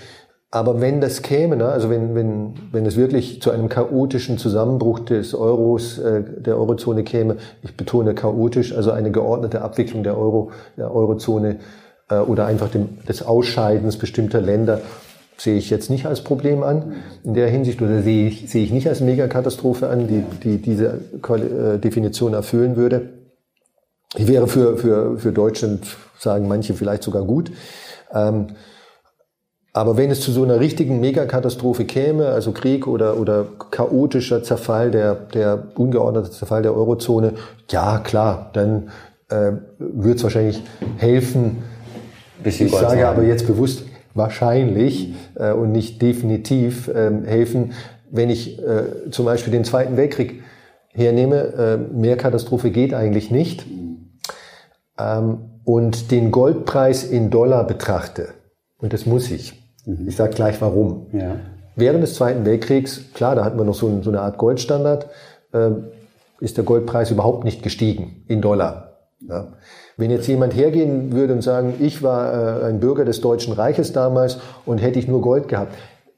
Aber 0.50 0.80
wenn 0.80 1.02
das 1.02 1.22
käme, 1.24 1.58
ne, 1.58 1.66
also 1.66 1.90
wenn, 1.90 2.16
wenn, 2.16 2.54
wenn 2.72 2.86
es 2.86 2.96
wirklich 2.96 3.42
zu 3.42 3.52
einem 3.52 3.68
chaotischen 3.68 4.38
Zusammenbruch 4.38 5.00
des 5.00 5.36
Euros, 5.36 6.00
äh, 6.00 6.24
der 6.24 6.58
Eurozone 6.58 7.04
käme, 7.04 7.36
ich 7.64 7.76
betone 7.76 8.16
chaotisch, 8.16 8.74
also 8.74 8.92
eine 8.92 9.12
geordnete 9.12 9.62
Abwicklung 9.62 10.04
der 10.04 10.18
Euro, 10.18 10.52
der 10.78 10.94
Eurozone, 10.94 11.58
oder 12.16 12.46
einfach 12.46 12.70
dem, 12.70 13.04
des 13.08 13.24
Ausscheidens 13.24 13.98
bestimmter 13.98 14.42
Länder 14.42 14.82
sehe 15.38 15.58
ich 15.58 15.70
jetzt 15.70 15.90
nicht 15.90 16.06
als 16.06 16.24
Problem 16.24 16.64
an 16.64 16.96
in 17.24 17.34
der 17.34 17.48
Hinsicht 17.48 17.82
oder 17.82 18.02
sehe 18.02 18.28
ich, 18.28 18.50
sehe 18.50 18.64
ich 18.64 18.72
nicht 18.72 18.88
als 18.88 19.02
Megakatastrophe 19.02 19.88
an, 19.88 20.08
die, 20.08 20.24
die 20.44 20.62
diese 20.62 21.00
äh, 21.28 21.78
Definition 21.78 22.34
erfüllen 22.34 22.76
würde. 22.76 23.10
Die 24.18 24.28
wäre 24.28 24.48
für, 24.48 24.78
für, 24.78 25.18
für 25.20 25.32
Deutschland, 25.32 25.86
sagen 26.18 26.48
manche, 26.48 26.74
vielleicht 26.74 27.04
sogar 27.04 27.24
gut. 27.24 27.52
Ähm, 28.14 28.48
aber 29.74 29.96
wenn 29.96 30.10
es 30.10 30.22
zu 30.22 30.32
so 30.32 30.42
einer 30.42 30.60
richtigen 30.60 31.00
Megakatastrophe 31.02 31.86
käme, 31.86 32.30
also 32.30 32.52
Krieg 32.52 32.88
oder, 32.88 33.20
oder 33.20 33.46
chaotischer 33.70 34.42
Zerfall 34.42 34.90
der, 34.90 35.14
der 35.14 35.68
ungeordnete 35.76 36.32
Zerfall 36.32 36.64
der 36.64 36.74
Eurozone, 36.74 37.34
ja 37.70 38.00
klar, 38.00 38.50
dann 38.54 38.90
äh, 39.30 39.52
würde 39.78 40.16
es 40.16 40.24
wahrscheinlich 40.24 40.64
helfen, 40.98 41.58
Bisschen 42.48 42.68
ich 42.68 42.72
Gold 42.72 42.90
sage 42.90 43.08
aber 43.08 43.24
jetzt 43.24 43.46
bewusst 43.46 43.84
wahrscheinlich 44.14 45.14
äh, 45.36 45.52
und 45.52 45.74
nicht 45.74 46.02
definitiv 46.02 46.88
äh, 46.88 47.12
helfen, 47.26 47.74
wenn 48.10 48.30
ich 48.30 48.58
äh, 48.60 49.12
zum 49.12 49.26
Beispiel 49.26 49.52
den 49.52 49.66
Zweiten 49.66 49.98
Weltkrieg 49.98 50.44
hernehme. 50.94 51.36
Äh, 51.36 51.78
mehr 51.94 52.16
Katastrophe 52.16 52.72
geht 52.72 52.94
eigentlich 52.94 53.32
nicht. 53.32 53.66
Ähm, 54.98 55.40
und 55.66 56.12
den 56.12 56.32
Goldpreis 56.32 57.04
in 57.04 57.30
Dollar 57.30 57.68
betrachte. 57.68 58.30
Und 58.78 58.94
das 58.94 59.06
muss 59.06 59.30
ich. 59.30 59.62
Mhm. 59.86 60.08
Ich 60.08 60.16
sage 60.16 60.34
gleich 60.34 60.62
warum. 60.62 61.08
Ja. 61.12 61.36
Während 61.76 62.02
des 62.02 62.16
Zweiten 62.16 62.46
Weltkriegs, 62.46 63.12
klar, 63.14 63.36
da 63.36 63.44
hatten 63.44 63.58
wir 63.58 63.66
noch 63.66 63.76
so, 63.76 64.02
so 64.02 64.10
eine 64.10 64.22
Art 64.22 64.38
Goldstandard, 64.38 65.08
äh, 65.52 65.72
ist 66.40 66.56
der 66.56 66.64
Goldpreis 66.64 67.12
überhaupt 67.12 67.44
nicht 67.44 67.62
gestiegen 67.62 68.24
in 68.28 68.42
Dollar. 68.42 68.87
Ja. 69.28 69.54
Wenn 69.98 70.12
jetzt 70.12 70.28
jemand 70.28 70.56
hergehen 70.56 71.12
würde 71.12 71.34
und 71.34 71.42
sagen, 71.42 71.76
ich 71.80 72.04
war 72.04 72.62
äh, 72.62 72.66
ein 72.66 72.80
Bürger 72.80 73.04
des 73.04 73.22
Deutschen 73.22 73.54
Reiches 73.54 73.92
damals 73.92 74.40
und 74.66 74.78
hätte 74.78 75.00
ich 75.00 75.08
nur 75.08 75.22
Gold 75.22 75.48
gehabt, 75.48 75.74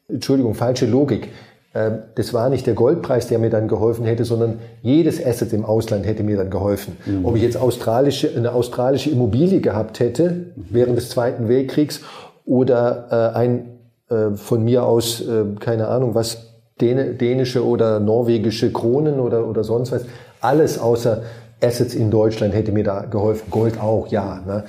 Entschuldigung, 0.10 0.54
falsche 0.54 0.86
Logik. 0.86 1.30
Äh, 1.74 1.92
das 2.16 2.34
war 2.34 2.50
nicht 2.50 2.68
der 2.68 2.74
Goldpreis, 2.74 3.28
der 3.28 3.40
mir 3.40 3.50
dann 3.50 3.68
geholfen 3.68 4.06
hätte, 4.06 4.26
sondern 4.26 4.60
jedes 4.82 5.26
Asset 5.26 5.54
im 5.54 5.64
Ausland 5.64 6.06
hätte 6.06 6.24
mir 6.24 6.36
dann 6.36 6.50
geholfen. 6.50 6.98
Mhm. 7.06 7.26
Ob 7.26 7.36
ich 7.36 7.42
jetzt 7.42 7.58
australische, 7.58 8.32
eine 8.36 8.54
australische 8.54 9.10
Immobilie 9.10 9.62
gehabt 9.62 10.00
hätte 10.00 10.48
während 10.56 10.98
des 10.98 11.10
Zweiten 11.10 11.48
Weltkriegs 11.48 12.02
oder 12.46 13.34
äh, 13.34 13.38
ein 13.38 13.80
äh, 14.10 14.36
von 14.36 14.64
mir 14.64 14.84
aus, 14.84 15.22
äh, 15.22 15.46
keine 15.60 15.88
Ahnung, 15.88 16.16
was 16.16 16.48
dänische 16.82 17.66
oder 17.66 18.00
norwegische 18.00 18.72
Kronen 18.72 19.20
oder, 19.20 19.46
oder 19.46 19.64
sonst 19.64 19.92
was, 19.92 20.06
alles 20.40 20.80
außer 20.80 21.24
Assets 21.62 21.96
in 21.96 22.12
Deutschland 22.12 22.54
hätte 22.54 22.72
mir 22.72 22.84
da 22.84 23.02
geholfen. 23.02 23.50
Gold 23.52 23.80
auch, 23.80 24.08
ja. 24.08 24.42
Ne? 24.46 24.64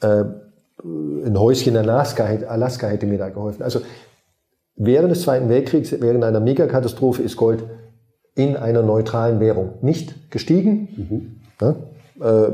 Äh, 0.00 0.24
ein 0.84 1.38
Häuschen 1.38 1.74
in 1.74 1.78
Alaska, 1.78 2.24
Alaska 2.48 2.88
hätte 2.88 3.06
mir 3.06 3.18
da 3.18 3.28
geholfen. 3.28 3.62
Also 3.62 3.80
während 4.76 5.10
des 5.10 5.22
Zweiten 5.22 5.48
Weltkriegs, 5.48 5.94
während 6.00 6.24
einer 6.24 6.40
Megakatastrophe 6.40 7.22
ist 7.22 7.36
Gold 7.36 7.64
in 8.34 8.56
einer 8.56 8.82
neutralen 8.82 9.40
Währung 9.40 9.74
nicht 9.82 10.30
gestiegen. 10.30 10.88
Mhm. 11.60 11.66
Ne? 11.66 11.76
Äh, 12.20 12.52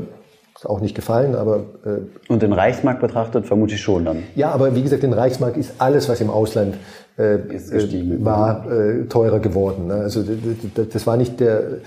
ist 0.55 0.65
auch 0.69 0.81
nicht 0.81 0.93
gefallen, 0.93 1.35
aber... 1.35 1.65
Äh, 1.85 2.31
Und 2.31 2.41
den 2.41 2.51
Reichsmarkt 2.51 2.99
betrachtet 2.99 3.45
vermute 3.45 3.75
ich 3.75 3.81
schon 3.81 4.03
dann. 4.03 4.23
Ja, 4.35 4.51
aber 4.51 4.75
wie 4.75 4.83
gesagt, 4.83 5.03
den 5.03 5.13
Reichsmarkt 5.13 5.55
ist 5.55 5.75
alles, 5.77 6.09
was 6.09 6.19
im 6.19 6.29
Ausland 6.29 6.75
äh, 7.17 7.35
äh 7.35 8.25
war, 8.25 8.69
äh, 8.69 9.05
teurer 9.05 9.39
geworden. 9.39 9.87
Ne? 9.87 9.93
Also 9.95 10.21
das 10.75 11.07
war 11.07 11.15
nicht 11.15 11.39
der 11.39 11.79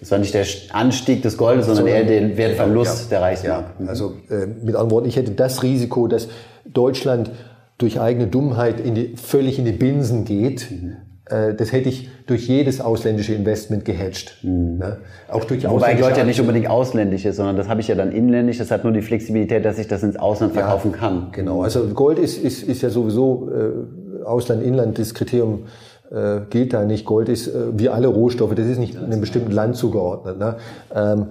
das 0.00 0.10
war 0.10 0.18
nicht 0.18 0.34
der 0.34 0.44
Anstieg 0.72 1.22
des 1.22 1.36
Goldes, 1.36 1.66
sondern 1.66 1.86
eher 1.86 2.04
der 2.04 2.36
Wertverlust 2.36 3.04
ja, 3.04 3.10
der 3.10 3.22
Reichsmark. 3.22 3.66
Ja, 3.78 3.86
also 3.86 4.14
äh, 4.28 4.46
mit 4.46 4.74
anderen 4.74 4.90
Worten, 4.90 5.08
ich 5.08 5.16
hätte 5.16 5.30
das 5.30 5.62
Risiko, 5.62 6.08
dass 6.08 6.28
Deutschland 6.64 7.30
durch 7.78 8.00
eigene 8.00 8.26
Dummheit 8.26 8.80
in 8.80 8.94
die, 8.94 9.14
völlig 9.16 9.58
in 9.58 9.64
die 9.64 9.72
Binsen 9.72 10.24
geht, 10.24 10.70
mhm. 10.70 10.96
äh, 11.26 11.54
das 11.54 11.72
hätte 11.72 11.88
ich 11.88 12.08
durch 12.26 12.48
jedes 12.48 12.80
ausländische 12.80 13.34
Investment 13.34 13.84
gehatcht. 13.84 14.38
Mhm. 14.42 14.78
Ne? 14.78 14.98
Auch 15.28 15.44
durch 15.44 15.68
Wobei 15.68 15.94
Gold 15.94 16.16
ja 16.16 16.24
nicht 16.24 16.40
unbedingt 16.40 16.68
ausländisch 16.68 17.24
ist, 17.24 17.36
sondern 17.36 17.56
das 17.56 17.68
habe 17.68 17.80
ich 17.80 17.88
ja 17.88 17.94
dann 17.94 18.12
inländisch. 18.12 18.58
Das 18.58 18.70
hat 18.70 18.84
nur 18.84 18.92
die 18.92 19.02
Flexibilität, 19.02 19.64
dass 19.64 19.78
ich 19.78 19.88
das 19.88 20.02
ins 20.02 20.16
Ausland 20.16 20.54
verkaufen 20.54 20.92
ja, 20.92 20.98
kann. 20.98 21.28
Genau. 21.32 21.62
Also 21.62 21.86
Gold 21.88 22.18
ist, 22.18 22.42
ist, 22.42 22.62
ist 22.62 22.82
ja 22.82 22.90
sowieso 22.90 23.48
äh, 23.50 24.24
Ausland, 24.24 24.62
Inland, 24.62 24.98
das 24.98 25.14
Kriterium 25.14 25.66
äh, 26.10 26.40
gilt 26.50 26.72
da 26.72 26.84
nicht. 26.84 27.04
Gold 27.04 27.28
ist 27.28 27.48
äh, 27.48 27.78
wie 27.78 27.88
alle 27.88 28.08
Rohstoffe, 28.08 28.54
das 28.54 28.66
ist 28.66 28.78
nicht 28.78 28.96
einem 28.96 29.20
bestimmten 29.20 29.52
Land 29.52 29.76
zugeordnet. 29.76 30.38
Ne? 30.38 30.56
Ähm, 30.94 31.26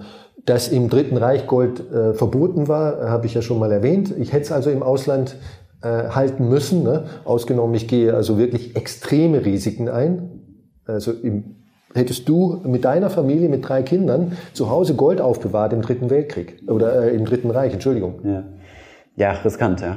dass 0.46 0.68
im 0.68 0.90
Dritten 0.90 1.18
Reich 1.18 1.48
Gold 1.48 1.80
äh, 1.92 2.14
verboten 2.14 2.68
war, 2.68 3.10
habe 3.10 3.26
ich 3.26 3.34
ja 3.34 3.42
schon 3.42 3.60
mal 3.60 3.72
erwähnt. 3.72 4.14
Ich 4.18 4.34
hätte 4.34 4.44
es 4.44 4.52
also 4.52 4.70
im 4.70 4.84
Ausland 4.84 5.38
äh, 5.82 6.10
halten 6.10 6.50
müssen. 6.50 6.84
Ne? 6.84 7.06
Ausgenommen, 7.24 7.74
ich 7.76 7.88
gehe 7.88 8.14
also 8.14 8.38
wirklich 8.38 8.76
extreme 8.76 9.46
Risiken 9.46 9.90
ein. 9.90 10.42
Also 10.86 11.12
im, 11.12 11.56
hättest 11.94 12.28
du 12.28 12.62
mit 12.66 12.84
deiner 12.86 13.10
Familie, 13.10 13.50
mit 13.50 13.68
drei 13.68 13.84
Kindern 13.84 14.34
zu 14.54 14.70
Hause 14.70 14.96
Gold 14.96 15.22
aufbewahrt 15.22 15.74
im 15.74 15.82
Dritten 15.82 16.10
Weltkrieg 16.10 16.64
oder 16.68 17.04
äh, 17.04 17.16
im 17.16 17.26
Dritten 17.26 17.52
Reich, 17.52 17.74
Entschuldigung. 17.74 18.16
Ja. 18.24 18.44
Ja, 19.16 19.34
riskant, 19.34 19.82
ja. 19.82 19.96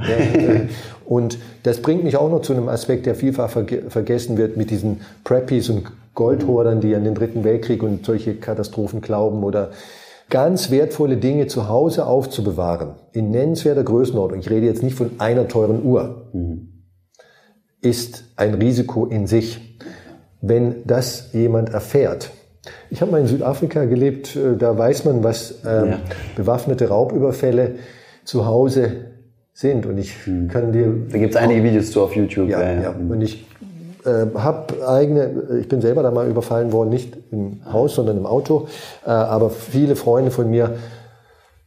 und 1.06 1.38
das 1.62 1.80
bringt 1.80 2.04
mich 2.04 2.16
auch 2.16 2.30
noch 2.30 2.42
zu 2.42 2.52
einem 2.52 2.68
Aspekt, 2.68 3.06
der 3.06 3.14
vielfach 3.14 3.50
vergessen 3.50 4.36
wird 4.36 4.58
mit 4.58 4.70
diesen 4.70 5.00
Preppies 5.24 5.70
und 5.70 5.84
Goldhordern, 6.14 6.80
die 6.80 6.94
an 6.94 7.04
den 7.04 7.14
Dritten 7.14 7.42
Weltkrieg 7.42 7.82
und 7.82 8.04
solche 8.04 8.34
Katastrophen 8.34 9.00
glauben 9.00 9.42
oder 9.42 9.70
ganz 10.28 10.70
wertvolle 10.70 11.16
Dinge 11.16 11.46
zu 11.46 11.68
Hause 11.68 12.06
aufzubewahren, 12.06 12.96
in 13.12 13.30
nennenswerter 13.30 13.84
Größenordnung, 13.84 14.40
ich 14.40 14.50
rede 14.50 14.66
jetzt 14.66 14.82
nicht 14.82 14.96
von 14.96 15.12
einer 15.18 15.48
teuren 15.48 15.82
Uhr, 15.82 16.30
ist 17.80 18.24
ein 18.36 18.54
Risiko 18.54 19.06
in 19.06 19.26
sich. 19.26 19.78
Wenn 20.42 20.84
das 20.84 21.32
jemand 21.32 21.70
erfährt, 21.70 22.30
ich 22.90 23.00
habe 23.00 23.12
mal 23.12 23.20
in 23.20 23.26
Südafrika 23.26 23.84
gelebt, 23.84 24.36
äh, 24.36 24.56
da 24.56 24.76
weiß 24.76 25.04
man, 25.04 25.24
was 25.24 25.62
ähm, 25.64 25.90
ja. 25.90 25.98
bewaffnete 26.36 26.88
Raubüberfälle 26.88 27.76
zu 28.26 28.44
Hause 28.44 28.92
sind. 29.54 29.86
Und 29.86 29.96
ich 29.96 30.14
mhm. 30.26 30.48
kann 30.48 30.72
dir. 30.72 30.92
Da 31.10 31.18
gibt 31.18 31.34
es 31.34 31.36
einige 31.40 31.64
Videos 31.64 31.90
zu 31.90 32.02
auf 32.02 32.14
YouTube. 32.14 32.48
Ja, 32.48 32.62
ja. 32.62 32.82
ja. 32.82 32.90
Und 32.90 33.22
ich 33.22 33.46
äh, 34.04 34.26
habe 34.36 34.86
eigene, 34.86 35.58
ich 35.60 35.68
bin 35.68 35.80
selber 35.80 36.02
da 36.02 36.10
mal 36.10 36.28
überfallen 36.28 36.72
worden, 36.72 36.90
nicht 36.90 37.16
im 37.30 37.60
Haus, 37.72 37.94
sondern 37.94 38.18
im 38.18 38.26
Auto. 38.26 38.68
Äh, 39.04 39.10
aber 39.10 39.50
viele 39.50 39.96
Freunde 39.96 40.30
von 40.30 40.50
mir, 40.50 40.76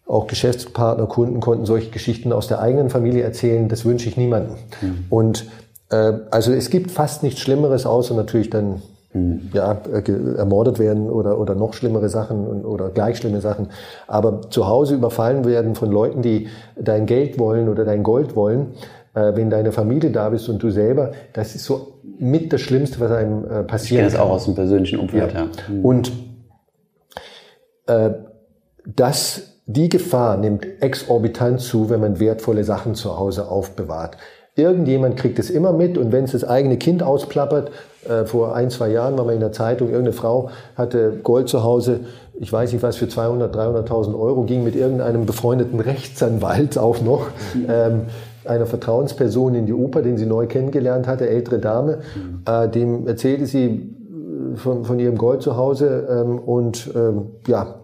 auch 0.05 0.27
Geschäftspartner, 0.27 1.05
Kunden 1.05 1.39
konnten 1.39 1.65
solche 1.65 1.91
Geschichten 1.91 2.33
aus 2.33 2.47
der 2.47 2.61
eigenen 2.61 2.89
Familie 2.89 3.23
erzählen. 3.23 3.69
Das 3.69 3.85
wünsche 3.85 4.09
ich 4.09 4.17
niemandem. 4.17 4.55
Mhm. 4.81 5.05
Und 5.09 5.45
äh, 5.89 6.13
also 6.31 6.51
es 6.51 6.69
gibt 6.69 6.91
fast 6.91 7.23
nichts 7.23 7.41
Schlimmeres, 7.41 7.85
außer 7.85 8.15
natürlich 8.15 8.49
dann. 8.49 8.81
Ja, 9.53 9.81
äh, 9.91 10.37
ermordet 10.37 10.77
werden 10.77 11.09
oder, 11.09 11.39
oder 11.39 11.55
noch 11.55 11.73
schlimmere 11.73 12.09
Sachen 12.09 12.63
oder 12.63 12.89
gleich 12.89 13.17
schlimme 13.17 13.41
Sachen. 13.41 13.69
Aber 14.07 14.41
zu 14.49 14.67
Hause 14.67 14.95
überfallen 14.95 15.45
werden 15.45 15.73
von 15.73 15.91
Leuten, 15.91 16.21
die 16.21 16.47
dein 16.79 17.07
Geld 17.07 17.39
wollen 17.39 17.69
oder 17.69 17.85
dein 17.85 18.03
Gold 18.03 18.35
wollen, 18.35 18.73
äh, 19.15 19.35
wenn 19.35 19.49
deine 19.49 19.71
Familie 19.71 20.11
da 20.11 20.29
bist 20.29 20.47
und 20.47 20.61
du 20.61 20.69
selber, 20.69 21.11
das 21.33 21.55
ist 21.55 21.65
so 21.65 21.99
mit 22.19 22.53
das 22.53 22.61
Schlimmste, 22.61 22.99
was 22.99 23.11
einem 23.11 23.45
äh, 23.45 23.63
passieren 23.63 24.05
ich 24.05 24.11
kenne 24.11 24.11
das 24.11 24.19
auch 24.19 24.29
aus 24.29 24.45
dem 24.45 24.53
persönlichen 24.53 24.99
Umfeld, 24.99 25.33
ja. 25.33 25.39
ja. 25.39 25.47
Mhm. 25.67 25.85
Und 25.85 26.11
äh, 27.87 28.11
das, 28.85 29.55
die 29.65 29.89
Gefahr 29.89 30.37
nimmt 30.37 30.67
exorbitant 30.81 31.61
zu, 31.61 31.89
wenn 31.89 31.99
man 31.99 32.19
wertvolle 32.19 32.63
Sachen 32.63 32.93
zu 32.93 33.17
Hause 33.17 33.49
aufbewahrt. 33.49 34.17
Irgendjemand 34.55 35.17
kriegt 35.17 35.39
es 35.39 35.49
immer 35.49 35.73
mit 35.73 35.97
und 35.97 36.11
wenn 36.11 36.25
es 36.25 36.33
das 36.33 36.43
eigene 36.43 36.77
Kind 36.77 37.01
ausplappert, 37.01 37.71
äh, 38.07 38.25
vor 38.25 38.55
ein, 38.55 38.69
zwei 38.69 38.89
Jahren 38.89 39.17
war 39.17 39.25
man 39.25 39.35
in 39.35 39.39
der 39.41 39.51
Zeitung, 39.51 39.89
irgendeine 39.89 40.13
Frau 40.13 40.49
hatte 40.75 41.19
Gold 41.23 41.49
zu 41.49 41.63
Hause, 41.63 42.01
ich 42.39 42.51
weiß 42.51 42.71
nicht 42.71 42.81
was, 42.81 42.95
für 42.95 43.09
200, 43.09 43.53
300.000 43.53 44.17
Euro, 44.17 44.43
ging 44.43 44.63
mit 44.63 44.75
irgendeinem 44.75 45.25
befreundeten 45.25 45.79
Rechtsanwalt 45.79 46.77
auch 46.77 47.01
noch, 47.01 47.27
mhm. 47.53 47.65
ähm, 47.69 48.01
einer 48.45 48.65
Vertrauensperson 48.65 49.55
in 49.55 49.65
die 49.65 49.73
Oper, 49.73 50.01
den 50.01 50.17
sie 50.17 50.25
neu 50.25 50.47
kennengelernt 50.47 51.07
hatte, 51.07 51.29
ältere 51.29 51.59
Dame. 51.59 51.99
Mhm. 52.15 52.41
Äh, 52.45 52.69
dem 52.69 53.07
erzählte 53.07 53.45
sie 53.45 53.65
äh, 53.65 54.55
von, 54.55 54.85
von 54.85 54.99
ihrem 54.99 55.17
Gold 55.17 55.41
zu 55.41 55.57
Hause 55.57 56.07
ähm, 56.09 56.39
und 56.39 56.89
ähm, 56.95 57.27
ja, 57.47 57.75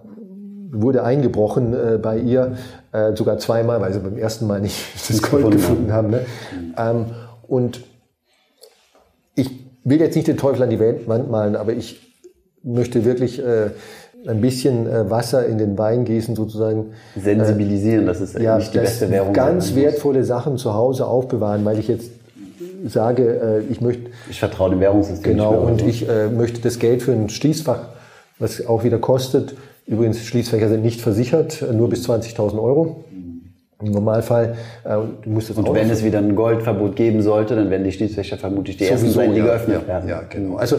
wurde 0.71 1.03
eingebrochen 1.03 1.73
äh, 1.73 1.97
bei 1.97 2.17
ihr, 2.17 2.53
äh, 2.91 3.15
sogar 3.15 3.37
zweimal, 3.37 3.81
weil 3.81 3.93
sie 3.93 3.99
beim 3.99 4.17
ersten 4.17 4.47
Mal 4.47 4.61
nicht 4.61 4.81
das 5.09 5.21
Gold 5.21 5.51
gefunden 5.51 5.91
haben. 5.91 6.09
Ne? 6.09 6.19
Mhm. 6.19 6.73
Ähm, 6.77 7.05
und 7.47 7.81
will 9.85 9.99
jetzt 10.01 10.15
nicht 10.15 10.27
den 10.27 10.37
Teufel 10.37 10.63
an 10.63 10.69
die 10.69 10.79
Wand 10.79 11.31
malen, 11.31 11.55
aber 11.55 11.71
ich 11.71 12.01
möchte 12.63 13.05
wirklich 13.05 13.39
äh, 13.39 13.69
ein 14.27 14.41
bisschen 14.41 14.87
äh, 14.87 15.09
Wasser 15.09 15.45
in 15.45 15.57
den 15.57 15.77
Wein 15.77 16.03
gießen 16.03 16.35
sozusagen. 16.35 16.87
Sensibilisieren, 17.15 18.05
das 18.05 18.19
ist 18.19 18.37
ja, 18.37 18.57
nicht 18.57 18.73
die 18.73 18.79
beste 18.79 19.09
Währung. 19.09 19.33
Ganz 19.33 19.75
wertvolle 19.75 20.23
Sachen 20.23 20.57
zu 20.57 20.73
Hause 20.73 21.05
aufbewahren, 21.05 21.63
weil 21.63 21.79
ich 21.79 21.87
jetzt 21.87 22.09
sage, 22.87 23.63
äh, 23.67 23.71
ich 23.71 23.81
möchte... 23.81 24.09
Ich 24.29 24.39
vertraue 24.39 24.71
dem 24.71 24.79
Währungssystem. 24.79 25.33
Genau, 25.33 25.53
und 25.53 25.81
ich 25.81 26.09
äh, 26.09 26.27
möchte 26.27 26.61
das 26.61 26.79
Geld 26.79 27.03
für 27.03 27.11
ein 27.11 27.29
Schließfach, 27.29 27.89
was 28.39 28.65
auch 28.65 28.83
wieder 28.83 28.97
kostet, 28.97 29.55
übrigens 29.85 30.19
Schließfächer 30.25 30.69
sind 30.69 30.81
nicht 30.81 31.01
versichert, 31.01 31.63
nur 31.71 31.89
bis 31.89 32.09
20.000 32.09 32.61
Euro. 32.61 33.03
Im 33.81 33.91
Normalfall, 33.91 34.55
äh, 34.83 34.97
du 35.23 35.29
musst 35.29 35.49
das 35.49 35.57
Und 35.57 35.73
wenn 35.73 35.89
es 35.89 36.03
wieder 36.03 36.19
ein 36.19 36.35
Goldverbot 36.35 36.95
geben 36.95 37.21
sollte, 37.21 37.55
dann 37.55 37.69
werden 37.69 37.83
die 37.83 37.91
Schließfächer 37.91 38.37
vermutlich 38.37 38.77
die 38.77 38.85
ersten 38.85 39.09
sein, 39.09 39.33
die 39.33 39.39
ja, 39.39 39.45
geöffnet 39.45 39.81
ja, 39.81 39.87
werden. 39.87 40.09
Ja, 40.09 40.21
genau. 40.29 40.55
Also 40.55 40.77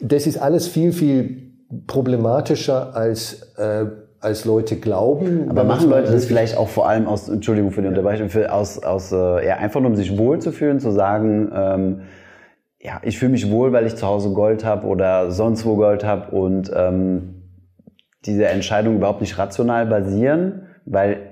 das 0.00 0.26
ist 0.26 0.38
alles 0.38 0.66
viel, 0.66 0.92
viel 0.92 1.52
problematischer 1.86 2.96
als 2.96 3.54
äh, 3.58 3.86
als 4.20 4.44
Leute 4.44 4.76
glauben. 4.76 5.48
Aber 5.48 5.64
machen 5.64 5.88
Leute 5.88 6.12
das 6.12 6.26
vielleicht 6.26 6.56
auch 6.56 6.68
vor 6.68 6.88
allem 6.88 7.06
aus, 7.06 7.28
Entschuldigung 7.28 7.70
für 7.70 7.82
die 7.82 7.88
Unterbrechung, 7.88 8.28
für, 8.28 8.52
aus, 8.52 8.82
aus 8.82 9.12
äh, 9.12 9.46
ja, 9.46 9.56
einfach 9.56 9.80
nur 9.80 9.90
um 9.90 9.96
sich 9.96 10.18
wohlzufühlen, 10.18 10.78
zu 10.78 10.90
sagen, 10.90 11.50
ähm, 11.54 12.00
ja, 12.78 13.00
ich 13.02 13.18
fühle 13.18 13.32
mich 13.32 13.50
wohl, 13.50 13.72
weil 13.72 13.86
ich 13.86 13.96
zu 13.96 14.06
Hause 14.06 14.30
Gold 14.30 14.64
habe 14.64 14.86
oder 14.86 15.30
sonst 15.30 15.64
wo 15.64 15.76
Gold 15.76 16.04
habe 16.04 16.34
und 16.34 16.70
ähm, 16.74 17.42
diese 18.26 18.46
Entscheidungen 18.46 18.98
überhaupt 18.98 19.22
nicht 19.22 19.38
rational 19.38 19.86
basieren, 19.86 20.66
weil 20.84 21.29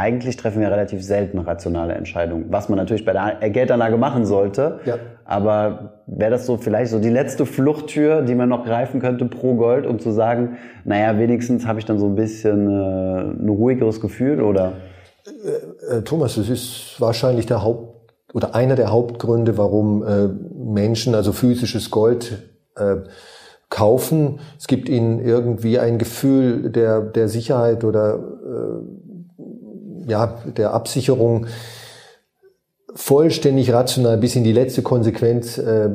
eigentlich 0.00 0.38
treffen 0.38 0.62
wir 0.62 0.70
relativ 0.70 1.04
selten 1.04 1.38
rationale 1.38 1.92
Entscheidungen, 1.92 2.46
was 2.48 2.70
man 2.70 2.78
natürlich 2.78 3.04
bei 3.04 3.12
der 3.12 3.50
Geldanlage 3.50 3.98
machen 3.98 4.24
sollte. 4.24 4.80
Ja. 4.86 4.96
Aber 5.26 6.00
wäre 6.06 6.30
das 6.30 6.46
so 6.46 6.56
vielleicht 6.56 6.90
so 6.90 6.98
die 6.98 7.10
letzte 7.10 7.44
Fluchttür, 7.44 8.22
die 8.22 8.34
man 8.34 8.48
noch 8.48 8.64
greifen 8.64 9.00
könnte 9.00 9.26
pro 9.26 9.56
Gold, 9.56 9.86
um 9.86 9.98
zu 9.98 10.10
sagen, 10.10 10.56
naja, 10.86 11.18
wenigstens 11.18 11.66
habe 11.66 11.80
ich 11.80 11.84
dann 11.84 11.98
so 11.98 12.06
ein 12.06 12.14
bisschen 12.14 12.66
äh, 12.66 13.42
ein 13.42 13.48
ruhigeres 13.50 14.00
Gefühl 14.00 14.40
oder? 14.40 14.72
Äh, 15.26 15.98
äh, 15.98 16.02
Thomas, 16.02 16.36
das 16.36 16.48
ist 16.48 16.98
wahrscheinlich 16.98 17.44
der 17.44 17.62
Haupt 17.62 17.90
oder 18.32 18.54
einer 18.54 18.76
der 18.76 18.90
Hauptgründe, 18.90 19.58
warum 19.58 20.02
äh, 20.02 20.28
Menschen 20.54 21.14
also 21.14 21.32
physisches 21.32 21.90
Gold 21.90 22.42
äh, 22.76 22.96
kaufen. 23.68 24.40
Es 24.58 24.66
gibt 24.66 24.88
ihnen 24.88 25.20
irgendwie 25.20 25.78
ein 25.78 25.98
Gefühl 25.98 26.70
der, 26.70 27.02
der 27.02 27.28
Sicherheit 27.28 27.84
oder 27.84 28.14
äh, 28.14 29.09
ja, 30.10 30.38
der 30.56 30.74
Absicherung 30.74 31.46
vollständig 32.94 33.72
rational 33.72 34.18
bis 34.18 34.36
in 34.36 34.44
die 34.44 34.52
letzte 34.52 34.82
Konsequenz 34.82 35.58
äh, 35.58 35.86
äh, 35.86 35.90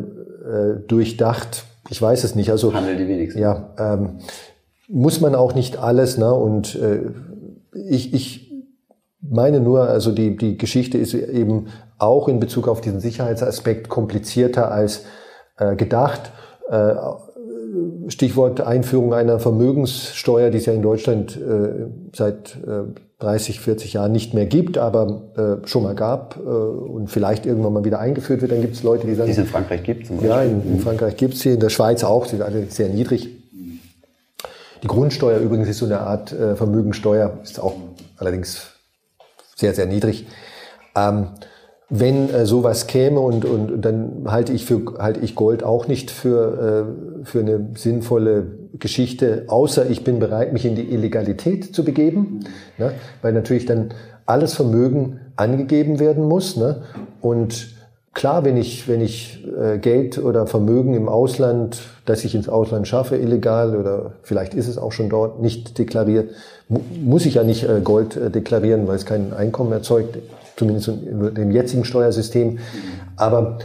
durchdacht. 0.88 1.66
Ich 1.90 2.02
weiß 2.02 2.24
es 2.24 2.36
nicht. 2.36 2.50
Also 2.50 2.74
Handel 2.74 2.98
die 2.98 3.08
wenigsten. 3.08 3.40
Ja, 3.40 3.74
ähm, 3.78 4.20
muss 4.88 5.22
man 5.22 5.36
auch 5.36 5.54
nicht 5.54 5.78
alles. 5.78 6.18
Ne? 6.18 6.34
Und 6.34 6.76
äh, 6.76 7.02
ich, 7.90 8.14
ich 8.14 8.52
meine 9.22 9.60
nur, 9.60 9.90
also 9.90 10.12
die, 10.12 10.38
die 10.38 10.58
Geschichte 10.58 10.98
ist 10.98 11.14
eben 11.14 11.68
auch 11.98 12.28
in 12.28 12.40
Bezug 12.40 12.68
auf 12.68 12.82
diesen 12.82 13.00
Sicherheitsaspekt 13.00 13.90
komplizierter 13.90 14.72
als 14.72 15.04
äh, 15.58 15.76
gedacht. 15.76 16.32
Äh, 16.70 16.94
Stichwort 18.08 18.62
Einführung 18.62 19.14
einer 19.14 19.40
Vermögenssteuer, 19.40 20.50
die 20.50 20.58
es 20.58 20.66
ja 20.66 20.74
in 20.74 20.82
Deutschland 20.82 21.38
äh, 21.38 21.88
seit 22.14 22.58
äh, 22.66 22.84
30, 23.20 23.60
40 23.60 23.94
Jahren 23.94 24.12
nicht 24.12 24.34
mehr 24.34 24.46
gibt, 24.46 24.78
aber 24.78 25.62
äh, 25.64 25.68
schon 25.68 25.84
mal 25.84 25.96
gab 25.96 26.38
äh, 26.38 26.42
und 26.42 27.10
vielleicht 27.10 27.46
irgendwann 27.46 27.74
mal 27.74 27.86
wieder 27.86 28.00
eingeführt 28.00 28.42
wird, 28.42 28.52
dann 28.52 28.62
gibt 28.62 28.76
es 28.76 28.84
Leute, 28.84 29.08
die 29.08 29.16
sagen... 29.16 29.28
Die 29.28 29.32
es 29.32 29.38
in 29.38 29.46
Frankreich 29.46 29.84
gibt 29.84 30.08
zum 30.08 30.18
Beispiel. 30.18 30.30
Ja, 30.30 30.44
in, 30.44 30.62
in 30.74 30.80
Frankreich 30.80 31.16
gibt 31.16 31.36
es 31.36 31.40
sie, 31.40 31.52
in 31.52 31.60
der 31.60 31.70
Schweiz 31.70 32.04
auch, 32.04 32.26
sie 32.26 32.32
sind 32.32 32.42
alle 32.42 32.66
sehr 32.66 32.90
niedrig. 32.90 33.30
Die 34.84 34.88
Grundsteuer 34.88 35.40
übrigens 35.40 35.70
ist 35.70 35.80
so 35.80 35.86
eine 35.86 36.02
Art 36.02 36.32
äh, 36.34 36.56
Vermögensteuer, 36.56 37.40
ist 37.42 37.60
auch 37.60 37.74
allerdings 38.18 38.68
sehr, 39.56 39.74
sehr 39.74 39.86
niedrig. 39.86 40.28
Ähm, 40.96 41.30
wenn 41.90 42.30
äh, 42.30 42.46
sowas 42.46 42.88
käme 42.88 43.20
und, 43.20 43.46
und 43.46 43.82
dann 43.82 44.24
halte 44.26 44.54
ich 44.54 44.66
für 44.66 44.98
halte 44.98 45.20
ich 45.20 45.36
Gold 45.36 45.64
auch 45.64 45.88
nicht 45.88 46.10
für 46.10 46.88
äh, 47.22 47.26
für 47.26 47.40
eine 47.40 47.70
sinnvolle 47.76 48.48
Geschichte, 48.80 49.46
außer 49.48 49.90
ich 49.90 50.04
bin 50.04 50.20
bereit, 50.20 50.52
mich 50.52 50.66
in 50.66 50.76
die 50.76 50.92
Illegalität 50.92 51.76
zu 51.76 51.84
begeben, 51.84 52.42
ne? 52.78 52.94
weil 53.22 53.34
natürlich 53.34 53.66
dann 53.66 53.94
alles 54.26 54.54
Vermögen 54.54 55.20
angegeben 55.36 56.00
werden 56.00 56.28
muss 56.28 56.58
ne? 56.58 56.84
und 57.22 57.76
klar, 58.16 58.44
wenn 58.44 58.58
ich, 58.58 58.88
wenn 58.88 59.02
ich 59.02 59.46
äh, 59.56 59.78
Geld 59.78 60.18
oder 60.18 60.48
Vermögen 60.48 60.96
im 60.96 61.08
Ausland, 61.08 61.82
das 62.06 62.24
ich 62.24 62.34
ins 62.34 62.50
Ausland 62.50 62.88
schaffe, 62.88 63.18
illegal 63.18 63.76
oder 63.76 64.14
vielleicht 64.24 64.56
ist 64.56 64.68
es 64.68 64.80
auch 64.80 64.92
schon 64.92 65.10
dort, 65.10 65.42
nicht 65.42 65.78
deklariert, 65.78 66.32
mu 66.68 66.80
muss 67.04 67.28
ich 67.28 67.36
ja 67.36 67.44
nicht 67.44 67.64
äh, 67.64 67.82
Gold 67.84 68.16
äh, 68.18 68.32
deklarieren, 68.32 68.88
weil 68.88 68.96
es 68.96 69.06
kein 69.06 69.34
Einkommen 69.34 69.72
erzeugt, 69.72 70.18
zumindest 70.56 70.88
in 70.88 71.36
dem 71.36 71.52
jetzigen 71.52 71.86
Steuersystem. 71.86 72.60
Aber 73.16 73.60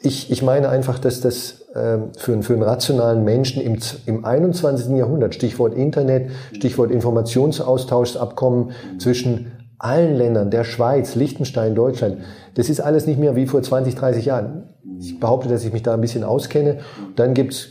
ich, 0.00 0.30
ich 0.30 0.42
meine 0.42 0.68
einfach, 0.68 0.98
dass 0.98 1.20
das 1.20 1.62
äh, 1.74 1.98
für, 2.16 2.42
für 2.42 2.52
einen 2.52 2.62
rationalen 2.62 3.24
Menschen 3.24 3.62
im, 3.62 3.78
im 4.06 4.24
21. 4.24 4.96
Jahrhundert, 4.96 5.34
Stichwort 5.34 5.74
Internet, 5.74 6.30
Stichwort 6.52 6.90
Informationsaustauschsabkommen 6.90 8.72
zwischen 8.98 9.52
allen 9.84 10.14
Ländern, 10.16 10.50
der 10.50 10.64
Schweiz, 10.64 11.14
Liechtenstein, 11.14 11.74
Deutschland, 11.74 12.18
das 12.54 12.68
ist 12.68 12.80
alles 12.80 13.06
nicht 13.06 13.18
mehr 13.18 13.36
wie 13.36 13.46
vor 13.46 13.62
20, 13.62 13.94
30 13.94 14.24
Jahren. 14.24 14.62
Ich 15.00 15.18
behaupte, 15.18 15.48
dass 15.48 15.64
ich 15.64 15.72
mich 15.72 15.82
da 15.82 15.94
ein 15.94 16.00
bisschen 16.00 16.24
auskenne. 16.24 16.78
Dann 17.16 17.34
gibt's, 17.34 17.68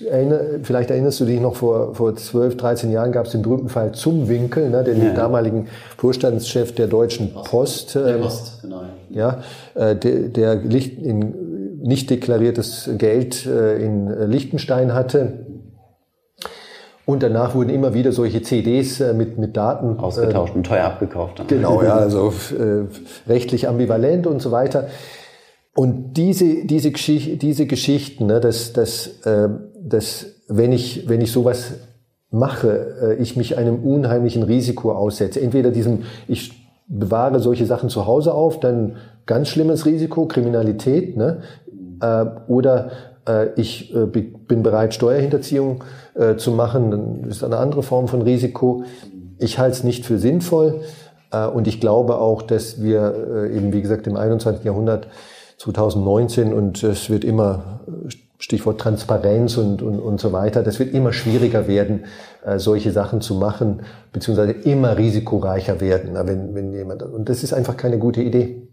vielleicht 0.61 0.91
erinnerst 0.91 1.19
du 1.21 1.25
dich 1.25 1.39
noch, 1.39 1.55
vor, 1.55 1.95
vor 1.95 2.15
12, 2.15 2.57
13 2.57 2.91
Jahren 2.91 3.11
gab 3.11 3.25
es 3.25 3.31
den 3.31 3.41
berühmten 3.41 3.69
Fall 3.69 3.93
zum 3.93 4.27
Winkel, 4.27 4.69
ne, 4.69 4.83
den 4.83 5.01
ja. 5.01 5.13
damaligen 5.13 5.67
Vorstandschef 5.97 6.75
der 6.75 6.87
Deutschen 6.87 7.33
Post. 7.33 7.95
Der 7.95 8.17
Post, 8.17 8.61
genau. 8.61 8.81
Ja, 9.09 9.39
äh, 9.73 9.95
der, 9.95 10.29
der 10.29 10.61
in, 10.63 11.81
nicht 11.81 12.09
deklariertes 12.09 12.89
Geld 12.97 13.45
äh, 13.45 13.83
in 13.83 14.29
Liechtenstein 14.29 14.93
hatte 14.93 15.45
und 17.05 17.21
danach 17.21 17.53
wurden 17.53 17.69
immer 17.69 17.93
wieder 17.93 18.11
solche 18.11 18.41
CDs 18.41 18.99
äh, 19.01 19.13
mit, 19.13 19.37
mit 19.37 19.57
Daten 19.57 19.99
ausgetauscht 19.99 20.53
äh, 20.53 20.57
und 20.57 20.65
teuer 20.65 20.85
abgekauft. 20.85 21.41
Genau, 21.47 21.83
ja, 21.83 21.95
also 21.97 22.33
äh, 22.57 22.85
rechtlich 23.29 23.67
ambivalent 23.67 24.25
und 24.27 24.41
so 24.41 24.51
weiter. 24.51 24.87
Und 25.75 26.13
diese, 26.13 26.65
diese, 26.65 26.91
Geschichte, 26.91 27.37
diese 27.37 27.65
Geschichten, 27.65 28.27
ne, 28.27 28.39
dass, 28.39 28.73
dass, 28.73 29.07
äh, 29.25 29.49
dass 29.81 30.27
wenn, 30.47 30.71
ich, 30.71 31.09
wenn 31.09 31.19
ich 31.19 31.31
sowas 31.31 31.73
mache, 32.29 33.15
äh, 33.17 33.21
ich 33.21 33.35
mich 33.37 33.57
einem 33.57 33.83
unheimlichen 33.83 34.43
Risiko 34.43 34.91
aussetze. 34.91 35.41
Entweder 35.41 35.71
diesem, 35.71 36.03
ich 36.27 36.67
bewahre 36.87 37.39
solche 37.39 37.65
Sachen 37.65 37.89
zu 37.89 38.07
Hause 38.07 38.33
auf, 38.33 38.59
dann 38.59 38.97
ganz 39.25 39.49
schlimmes 39.49 39.85
Risiko, 39.85 40.25
Kriminalität, 40.25 41.15
ne? 41.17 41.41
äh, 42.01 42.25
oder 42.47 42.87
äh, 42.87 42.89
ich 43.55 43.95
äh, 43.95 44.05
bin 44.05 44.63
bereit, 44.63 44.93
Steuerhinterziehung 44.93 45.83
äh, 46.15 46.35
zu 46.35 46.51
machen, 46.51 46.91
dann 46.91 47.23
ist 47.23 47.43
eine 47.43 47.57
andere 47.57 47.83
Form 47.83 48.07
von 48.07 48.21
Risiko. 48.21 48.83
Ich 49.39 49.59
halte 49.59 49.77
es 49.77 49.83
nicht 49.83 50.05
für 50.05 50.19
sinnvoll 50.19 50.81
und 51.55 51.67
ich 51.67 51.81
glaube 51.81 52.19
auch, 52.19 52.43
dass 52.43 52.83
wir 52.83 53.49
eben, 53.51 53.73
wie 53.73 53.81
gesagt, 53.81 54.05
im 54.05 54.15
21. 54.15 54.63
Jahrhundert 54.63 55.07
2019 55.57 56.53
und 56.53 56.83
es 56.83 57.09
wird 57.09 57.23
immer, 57.23 57.81
Stichwort 58.37 58.79
Transparenz 58.79 59.57
und, 59.57 59.81
und, 59.81 59.99
und 59.99 60.21
so 60.21 60.31
weiter, 60.31 60.61
das 60.61 60.77
wird 60.77 60.93
immer 60.93 61.11
schwieriger 61.11 61.67
werden, 61.67 62.05
solche 62.57 62.91
Sachen 62.91 63.19
zu 63.19 63.33
machen, 63.33 63.81
beziehungsweise 64.13 64.51
immer 64.51 64.95
risikoreicher 64.95 65.81
werden, 65.81 66.13
wenn, 66.13 66.53
wenn 66.53 66.71
jemand, 66.71 67.01
und 67.01 67.27
das 67.27 67.41
ist 67.41 67.53
einfach 67.53 67.77
keine 67.77 67.97
gute 67.97 68.21
Idee. 68.21 68.72